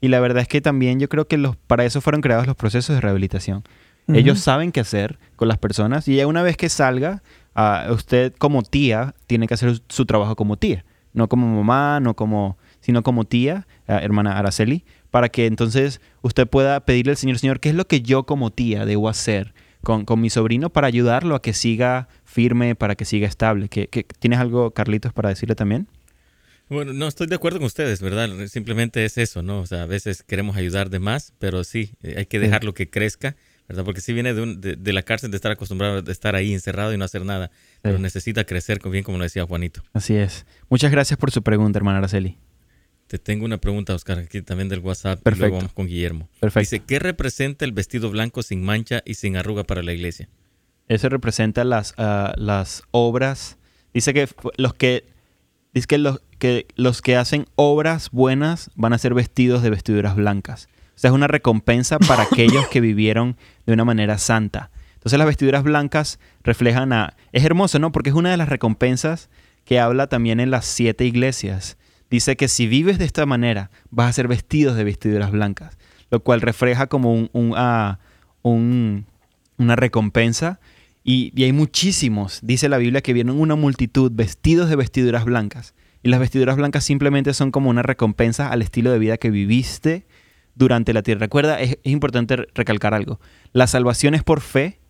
[0.00, 2.56] Y la verdad es que también yo creo que los, para eso fueron creados los
[2.56, 3.62] procesos de rehabilitación.
[4.08, 7.22] Ellos saben qué hacer con las personas y ya una vez que salga,
[7.54, 10.84] uh, usted como tía tiene que hacer su trabajo como tía.
[11.12, 16.48] No como mamá, no como, sino como tía, uh, hermana Araceli, para que entonces usted
[16.48, 20.04] pueda pedirle al Señor, Señor, ¿qué es lo que yo como tía debo hacer con,
[20.04, 23.68] con mi sobrino para ayudarlo a que siga firme, para que siga estable.
[23.68, 25.88] ¿Qué, tienes algo, Carlitos, para decirle también?
[26.68, 28.30] Bueno, no estoy de acuerdo con ustedes, ¿verdad?
[28.46, 29.60] Simplemente es eso, ¿no?
[29.60, 32.88] O sea, a veces queremos ayudar de más, pero sí, eh, hay que dejarlo que
[32.88, 33.34] crezca,
[33.68, 33.84] ¿verdad?
[33.84, 36.96] Porque si viene de, de, la cárcel de estar acostumbrado a estar ahí encerrado y
[36.96, 37.50] no hacer nada,
[37.82, 39.82] pero necesita crecer, bien como lo decía Juanito.
[39.92, 40.46] Así es.
[40.68, 42.38] Muchas gracias por su pregunta, hermana Araceli.
[43.08, 45.20] Te tengo una pregunta, Oscar, aquí también del WhatsApp.
[45.20, 45.46] Perfecto.
[45.46, 46.28] Y luego vamos con Guillermo.
[46.38, 46.60] Perfecto.
[46.60, 50.28] Dice, ¿qué representa el vestido blanco sin mancha y sin arruga para la iglesia?
[50.90, 53.58] Eso representa las, ah, las obras.
[53.94, 55.06] Dice que los que
[55.72, 60.16] dice que los, que los que hacen obras buenas van a ser vestidos de vestiduras
[60.16, 60.68] blancas.
[60.96, 63.36] O sea, es una recompensa para aquellos que vivieron
[63.66, 64.70] de una manera santa.
[64.94, 67.16] Entonces las vestiduras blancas reflejan a...
[67.32, 67.92] Es hermoso, ¿no?
[67.92, 69.30] Porque es una de las recompensas
[69.64, 71.78] que habla también en las siete iglesias
[72.10, 75.78] dice que si vives de esta manera, vas a ser vestidos de vestiduras blancas,
[76.10, 77.98] lo cual refleja como un, ah,
[78.42, 80.60] una recompensa.
[81.02, 85.74] Y, hay muchísimos, dice la Biblia, que vienen una multitud vestidos de vestiduras blancas.
[86.02, 90.06] Y las vestiduras blancas simplemente son como una recompensa al estilo de vida que viviste
[90.54, 91.20] durante la tierra.
[91.20, 93.20] Recuerda, es, es importante recalcar algo.
[93.52, 94.80] La salvación es por fe,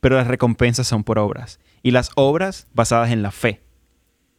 [0.00, 1.60] pero las recompensas son por obras.
[1.82, 3.64] Y las obras basadas en la fe.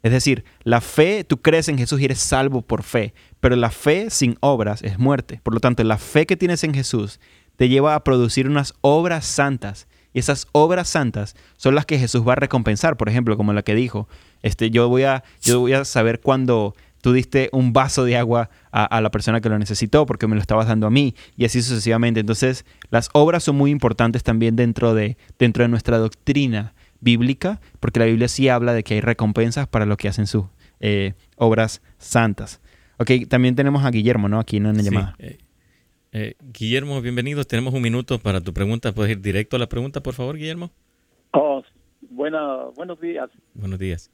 [0.05, 3.71] Es decir, la fe, tú crees en Jesús y eres salvo por fe, pero la
[3.71, 5.39] fe sin obras es muerte.
[5.41, 7.19] Por lo tanto, la fe que tienes en Jesús
[7.55, 9.87] te lleva a producir unas obras santas.
[10.16, 12.95] Y esas obras santas son las que Jesús va a recompensar.
[12.95, 14.07] Por ejemplo, como la que dijo,
[14.43, 18.49] este, yo, voy a, yo voy a saber cuando tú diste un vaso de agua
[18.72, 21.43] a, a, la persona que lo necesitó porque me lo estabas dando a mí y
[21.43, 22.22] así sucesivamente.
[22.22, 27.99] Entonces, las obras son muy importantes también dentro de, dentro de nuestra doctrina bíblica, porque
[27.99, 30.45] la Biblia sí habla de que hay recompensas para los que hacen sus
[30.80, 32.61] eh, obras santas.
[32.99, 34.39] Ok, también tenemos a Guillermo, ¿no?
[34.39, 35.16] Aquí en la llamada.
[35.20, 35.39] Eh,
[36.16, 37.43] eh, Guillermo, bienvenido.
[37.43, 38.93] Tenemos un minuto para tu pregunta.
[38.93, 40.72] ¿Puedes ir directo a la pregunta, por favor, Guillermo?
[41.32, 41.61] Oh,
[42.09, 43.30] buena, buenos días.
[43.53, 44.09] Buenos días.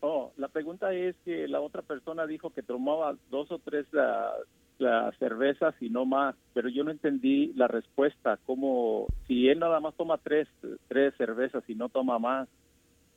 [0.00, 4.42] Oh, la pregunta es que la otra persona dijo que tomaba dos o tres uh,
[4.78, 9.80] las cervezas y no más, pero yo no entendí la respuesta, como si él nada
[9.80, 10.48] más toma tres,
[10.88, 12.48] tres cervezas y no toma más,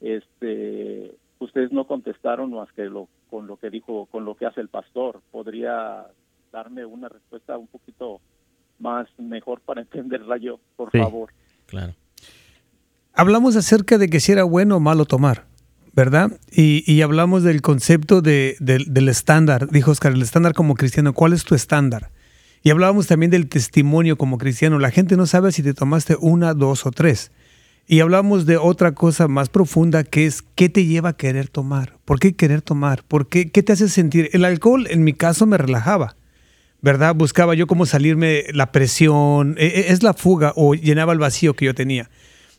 [0.01, 4.59] este, ustedes no contestaron más que lo, con lo que dijo, con lo que hace
[4.59, 5.21] el pastor.
[5.31, 6.05] ¿Podría
[6.53, 8.21] darme una respuesta un poquito
[8.79, 11.33] más mejor para entenderla yo, por favor?
[11.65, 11.93] Claro.
[13.13, 15.51] Hablamos acerca de que si era bueno o malo tomar.
[15.95, 16.39] ¿verdad?
[16.51, 21.43] Y, hablamos del concepto de, del estándar, dijo Oscar, el estándar como cristiano, ¿cuál es
[21.43, 22.09] tu estándar?
[22.63, 26.55] Y hablábamos también del testimonio como cristiano, la gente no sabe si te tomaste una,
[26.55, 27.31] dos o tres.
[27.85, 31.99] Y hablamos de otra cosa más profunda que es qué te lleva a querer tomar,
[32.05, 34.31] por qué querer tomar, por qué, qué te hace sentir.
[34.33, 36.15] El alcohol en mi caso me relajaba,
[36.83, 37.15] ¿verdad?
[37.15, 41.55] Buscaba yo cómo salirme la presión, e, e, es la fuga o llenaba el vacío
[41.55, 42.11] que yo tenía.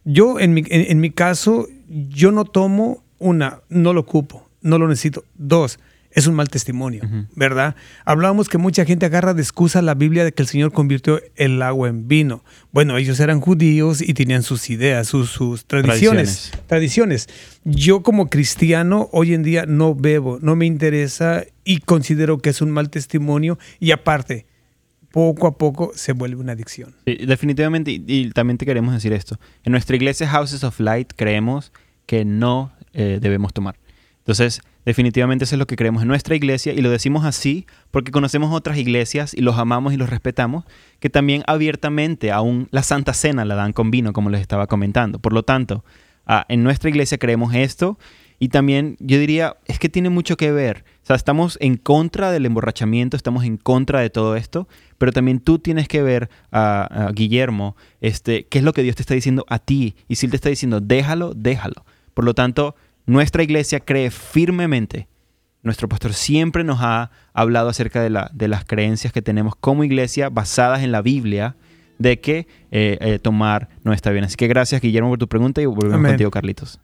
[0.05, 4.89] Yo en mi, en mi caso, yo no tomo una, no lo ocupo, no lo
[4.89, 5.25] necesito.
[5.35, 5.79] Dos,
[6.15, 7.03] es un mal testimonio,
[7.35, 7.75] ¿verdad?
[8.05, 11.61] Hablábamos que mucha gente agarra de excusa la Biblia de que el Señor convirtió el
[11.61, 12.45] agua en vino.
[12.71, 17.29] Bueno, ellos eran judíos y tenían sus ideas, sus, sus tradiciones, tradiciones.
[17.65, 22.63] Yo como cristiano hoy en día no bebo, no me interesa y considero que es
[22.63, 24.47] un mal testimonio y aparte,
[25.11, 26.95] poco a poco se vuelve una adicción.
[27.05, 29.41] definitivamente, y, también te queremos decir esto.
[29.65, 31.73] En nuestra iglesia Houses of Light creemos
[32.07, 33.77] que no eh, debemos tomar.
[34.19, 38.13] Entonces, Definitivamente eso es lo que creemos en nuestra iglesia y lo decimos así porque
[38.13, 40.65] conocemos otras iglesias y los amamos y los respetamos,
[41.01, 45.19] que también abiertamente aún la Santa Cena la dan con vino, como les estaba comentando.
[45.19, 45.85] Por lo tanto,
[46.27, 47.99] ah, en nuestra iglesia creemos esto
[48.39, 50.85] y también yo diría, es que tiene mucho que ver.
[51.03, 54.69] O sea, estamos en contra del emborrachamiento, estamos en contra de todo esto,
[54.99, 59.03] pero también tú tienes que ver, a Guillermo, este, qué es lo que Dios te
[59.03, 59.97] está diciendo a ti.
[60.09, 61.87] Y si Él te está diciendo, déjalo, déjalo.
[62.13, 62.77] Por lo tanto,
[63.07, 65.09] nuestra iglesia cree firmemente,
[65.63, 69.85] nuestro pastor siempre nos ha hablado acerca de, la, de las creencias que tenemos como
[69.85, 71.57] iglesia basadas en la Biblia,
[71.99, 74.25] de que eh, eh, tomar no está bien.
[74.25, 76.81] Así que gracias Guillermo por tu pregunta y volvemos contigo Carlitos.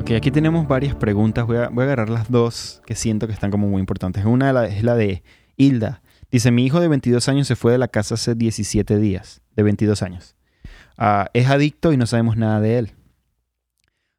[0.00, 1.46] Ok, aquí tenemos varias preguntas.
[1.46, 4.24] Voy a, voy a, agarrar las dos que siento que están como muy importantes.
[4.24, 5.22] Una es la de
[5.56, 6.02] Hilda.
[6.30, 9.62] Dice, mi hijo de 22 años se fue de la casa hace 17 días, de
[9.62, 10.36] 22 años.
[10.96, 12.92] Ah, es adicto y no sabemos nada de él.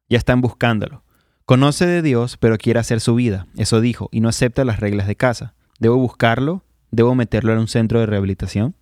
[0.08, 1.04] Ya están buscándolo.
[1.44, 3.46] Conoce de Dios, pero quiere hacer su vida.
[3.56, 5.54] Eso dijo, y no acepta las reglas de casa.
[5.78, 6.64] ¿Debo buscarlo?
[6.90, 8.76] ¿Debo meterlo en un centro de rehabilitación?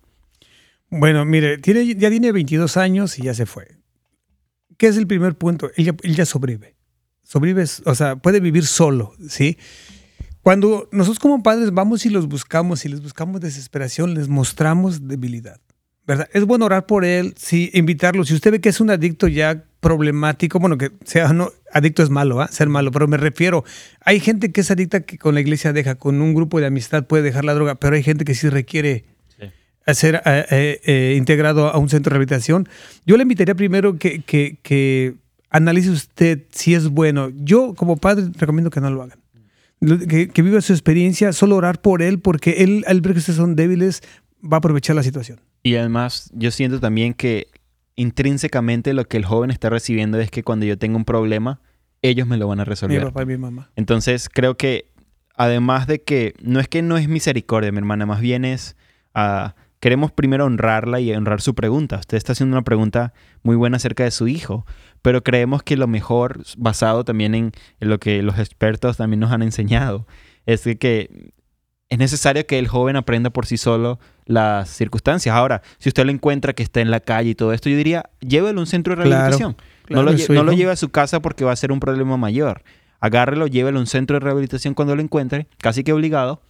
[0.89, 3.77] Bueno, mire, ya tiene 22 años y ya se fue.
[4.77, 5.71] ¿Qué es el primer punto?
[5.77, 6.75] Él ya, él ya sobrevive.
[7.23, 9.57] Sobrevive, o sea, puede vivir solo, ¿sí?
[10.43, 15.59] Cuando nosotros como padres vamos y los buscamos y les buscamos desesperación, les mostramos debilidad.
[16.07, 16.29] ¿verdad?
[16.33, 18.23] Es bueno orar por él, sí, invitarlo.
[18.25, 22.09] Si usted ve que es un adicto ya problemático, bueno, que sea no, adicto es
[22.09, 22.47] malo, ¿ah?
[22.47, 23.63] ser malo, pero me refiero,
[24.03, 27.05] hay gente que es adicta que con la iglesia deja, con un grupo de amistad
[27.05, 29.05] puede dejar la droga, pero hay gente que sí requiere
[29.87, 32.67] ser eh, eh, eh, integrado a un centro de rehabilitación.
[33.05, 35.15] Yo le invitaría primero que, que, que
[35.49, 37.29] analice usted si es bueno.
[37.35, 39.20] Yo como padre recomiendo que no lo hagan
[39.81, 43.55] que, viva su experiencia, solo orar por él, porque él, al ver que ustedes son
[43.55, 44.01] débiles,
[44.41, 45.39] va a aprovechar la situación.
[45.63, 47.47] Y además, yo siento también que
[47.95, 51.59] intrínsecamente lo que el joven está recibiendo es que cuando yo tengo un problema,
[52.01, 52.99] ellos me lo van a resolver.
[52.99, 53.69] Mi papá y mi mamá.
[53.75, 54.85] Entonces, creo que
[55.35, 58.75] además de que no es que no es misericordia, mi hermana, más bien es
[59.15, 59.49] uh,
[59.81, 61.97] queremos primero honrarla y honrar su pregunta.
[61.97, 63.13] Usted está haciendo una pregunta
[63.43, 64.65] muy buena acerca de su hijo,
[65.01, 69.41] pero creemos que lo mejor, basado también en, lo que los expertos también nos han
[69.41, 70.07] enseñado,
[70.45, 71.33] es que
[71.89, 75.35] es necesario que el joven aprenda por sí solo las circunstancias.
[75.35, 78.09] Ahora, si usted lo encuentra que está en la calle y todo esto, yo diría,
[78.21, 79.57] llévelo a un centro de rehabilitación.
[79.89, 82.63] no, lo, no lo lleve a su casa porque va a ser un problema mayor.
[82.99, 86.41] Agárrelo, llévelo a un centro de rehabilitación cuando lo encuentre, casi que obligado,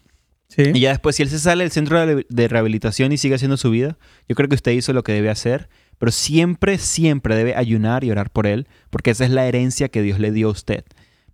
[0.58, 3.70] y ya después, si él se sale del centro de rehabilitación y sigue haciendo su
[3.72, 3.98] vida,
[4.28, 5.70] yo creo que usted hizo lo que debe hacer,
[6.02, 10.02] pero siempre, siempre debe ayunar y orar por él, porque esa es la herencia que
[10.02, 10.84] Dios le dio a usted.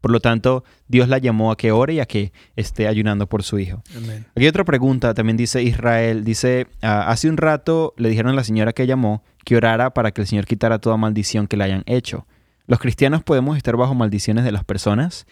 [0.02, 3.44] Por lo tanto, Dios la llamó a que ore y a que esté ayunando por
[3.44, 3.82] su hijo.
[3.88, 8.36] Aquí hay otra pregunta, también dice Israel, dice, ah, hace un rato le dijeron a
[8.36, 11.64] la señora que llamó que orara para que el Señor quitara toda maldición que le
[11.64, 12.28] hayan hecho.
[12.66, 15.28] ¿Los cristianos podemos estar bajo maldiciones de las personas?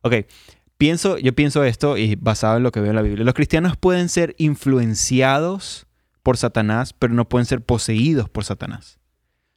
[0.00, 0.14] Ok,
[0.78, 3.24] pienso, yo pienso esto y basado en lo que veo en la Biblia.
[3.24, 5.86] Los cristianos pueden ser influenciados
[6.22, 8.98] por Satanás, pero no pueden ser poseídos por Satanás.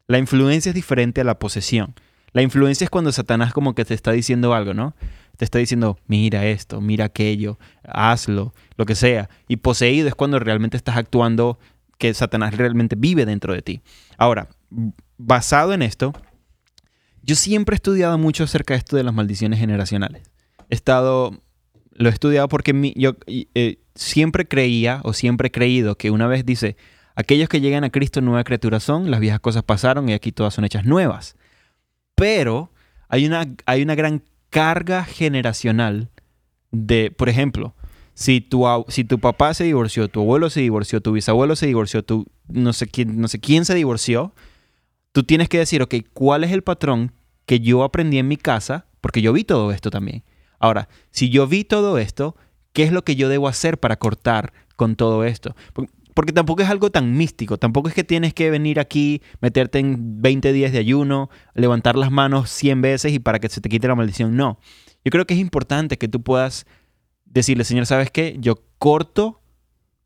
[0.07, 1.95] La influencia es diferente a la posesión.
[2.31, 4.95] La influencia es cuando Satanás como que te está diciendo algo, ¿no?
[5.37, 9.29] Te está diciendo, mira esto, mira aquello, hazlo, lo que sea.
[9.47, 11.59] Y poseído es cuando realmente estás actuando
[11.97, 13.81] que Satanás realmente vive dentro de ti.
[14.17, 14.49] Ahora,
[15.17, 16.13] basado en esto,
[17.21, 20.33] yo siempre he estudiado mucho acerca de esto de las maldiciones generacionales
[20.69, 21.42] he estado,
[21.95, 26.45] lo he estudiado porque yo eh, siempre creía o siempre he creído que una vez
[26.45, 26.75] dice,
[27.15, 30.53] aquellos que llegan a Cristo nueva criatura son, las viejas cosas pasaron y aquí todas
[30.53, 31.35] son hechas nuevas.
[32.15, 32.71] Pero
[33.09, 36.09] hay una, hay una gran carga generacional
[36.71, 37.75] de, por ejemplo,
[38.13, 42.03] si tu, si tu papá se divorció, tu abuelo se divorció, tu bisabuelo se divorció,
[42.03, 44.33] tu, no, sé quién, no sé quién se divorció,
[45.11, 47.11] tú tienes que decir, ok, ¿cuál es el patrón
[47.45, 48.85] que yo aprendí en mi casa?
[49.01, 50.23] Porque yo vi todo esto también.
[50.63, 52.37] Ahora, si yo vi todo esto,
[52.71, 55.57] ¿qué es lo que yo debo hacer para cortar con todo esto?
[56.13, 60.21] Porque tampoco es algo tan místico, tampoco es que tienes que venir aquí, meterte en
[60.21, 63.89] 20 días de ayuno, levantar las manos 100 veces y para que se te quite
[63.89, 64.37] la maldición.
[64.37, 64.57] No,
[65.03, 66.65] yo creo que es importante que tú puedas
[67.25, 68.37] decirle, Señor, ¿sabes qué?
[68.39, 69.41] Yo corto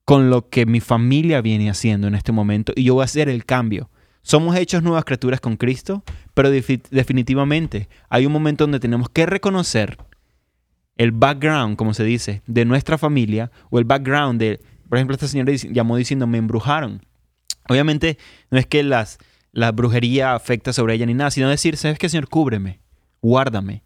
[0.05, 3.30] con lo que mi familia viene haciendo en este momento y yo voy a hacer
[3.30, 3.91] el cambio.
[4.24, 6.03] Somos hechos nuevas criaturas con Cristo,
[6.34, 9.99] pero definitivamente hay un momento donde tenemos que reconocer
[10.98, 15.28] el background, como se dice, de nuestra familia o el background de, por ejemplo, esta
[15.28, 17.06] señora llamó diciendo, me embrujaron.
[17.70, 18.18] Obviamente
[18.50, 19.20] no es que las,
[19.52, 22.30] la brujería afecta sobre ella ni nada, sino decir, ¿sabes qué, Señor?
[22.30, 22.80] Cúbreme,
[23.22, 23.84] guárdame,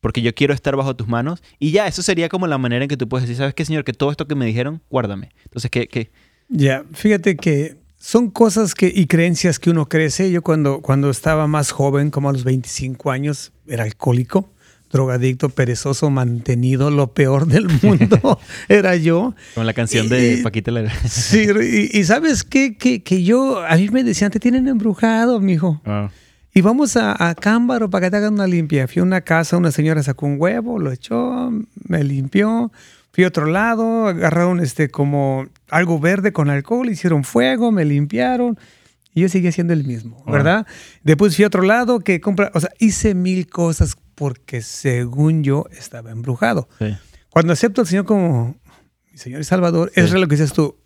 [0.00, 1.42] porque yo quiero estar bajo tus manos.
[1.58, 3.84] Y ya, eso sería como la manera en que tú puedes decir, ¿sabes qué, Señor?
[3.84, 5.30] Que todo esto que me dijeron, guárdame.
[5.44, 5.88] Entonces, ¿qué?
[5.88, 6.10] qué?
[6.48, 10.30] Ya, fíjate que son cosas que, y creencias que uno crece.
[10.30, 14.50] Yo cuando, cuando estaba más joven, como a los 25 años, era alcohólico,
[14.92, 18.38] drogadicto, perezoso, mantenido, lo peor del mundo
[18.68, 19.34] era yo.
[19.54, 20.92] Con la canción de Paquita Lara.
[21.08, 21.48] sí,
[21.92, 22.76] y, ¿sabes qué?
[22.76, 25.80] Que, que, yo, a mí me decían, te tienen embrujado, mijo.
[25.84, 26.10] Ah.
[26.54, 28.86] Y vamos a, a, Cámbaro para que te hagan una limpia.
[28.86, 31.50] Fui a una casa, una señora sacó un huevo, lo echó,
[31.88, 32.70] me limpió.
[33.12, 38.58] Fui a otro lado, agarraron este como algo verde con alcohol, hicieron fuego, me limpiaron.
[39.14, 40.32] Y yo seguía siendo el mismo, ah.
[40.32, 40.66] ¿verdad?
[41.02, 45.66] Después fui a otro lado que compra, o sea, hice mil cosas porque según yo
[45.70, 46.68] estaba embrujado.
[47.30, 48.56] Cuando acepto al Señor como
[49.10, 50.76] mi Señor y Salvador, es lo que dices tú,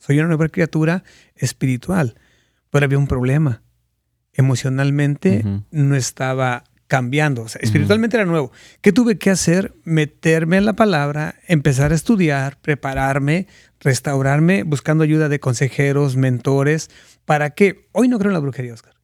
[0.00, 1.04] soy una nueva criatura
[1.34, 2.14] espiritual,
[2.70, 3.62] pero había un problema
[4.38, 8.50] emocionalmente no estaba cambiando, o sea, espiritualmente era nuevo.
[8.80, 9.74] ¿Qué tuve que hacer?
[9.84, 13.46] Meterme en la palabra, empezar a estudiar, prepararme,
[13.80, 16.88] restaurarme, buscando ayuda de consejeros, mentores,
[17.26, 18.94] para que hoy no creo en la brujería, Oscar.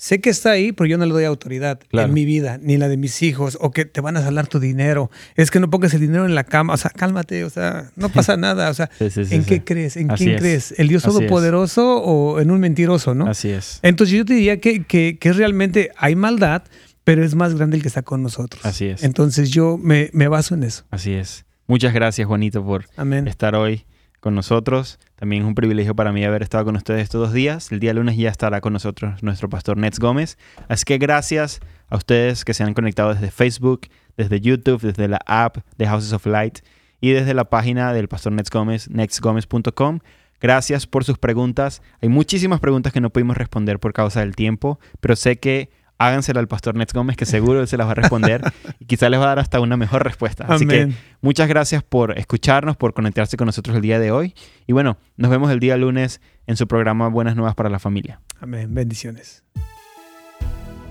[0.00, 2.88] Sé que está ahí, pero yo no le doy autoridad en mi vida, ni la
[2.88, 5.10] de mis hijos, o que te van a salar tu dinero.
[5.34, 8.08] Es que no pongas el dinero en la cama, o sea, cálmate, o sea, no
[8.12, 9.96] pasa nada, o sea, ¿en qué crees?
[9.96, 10.72] ¿En quién crees?
[10.78, 13.26] ¿El Dios Todopoderoso o en un mentiroso, no?
[13.26, 13.80] Así es.
[13.82, 16.62] Entonces yo te diría que, que, que realmente hay maldad,
[17.02, 18.64] pero es más grande el que está con nosotros.
[18.64, 19.02] Así es.
[19.02, 20.84] Entonces yo me, me baso en eso.
[20.92, 21.44] Así es.
[21.66, 22.86] Muchas gracias, Juanito, por
[23.26, 23.84] estar hoy
[24.20, 24.98] con nosotros.
[25.16, 27.72] También es un privilegio para mí haber estado con ustedes estos dos días.
[27.72, 30.38] El día lunes ya estará con nosotros nuestro pastor Nets Gómez.
[30.68, 35.20] Así que gracias a ustedes que se han conectado desde Facebook, desde YouTube, desde la
[35.26, 36.60] app de Houses of Light
[37.00, 40.00] y desde la página del pastor Nets Gómez, netsgomez.com.
[40.40, 41.82] Gracias por sus preguntas.
[42.00, 46.40] Hay muchísimas preguntas que no pudimos responder por causa del tiempo, pero sé que hágansela
[46.40, 48.40] al pastor Nets Gómez, que seguro él se las va a responder
[48.78, 50.46] y quizá les va a dar hasta una mejor respuesta.
[50.48, 54.34] Así que muchas gracias por escucharnos, por conectarse con nosotros el día de hoy.
[54.66, 58.20] Y bueno, nos vemos el día lunes en su programa Buenas Nuevas para la Familia.
[58.40, 58.72] Amén.
[58.72, 59.44] Bendiciones.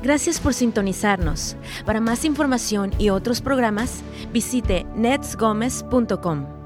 [0.04, 1.58] Gracias por sintonizarnos.
[1.86, 6.57] Para más información y otros programas, visite netsgomez.com.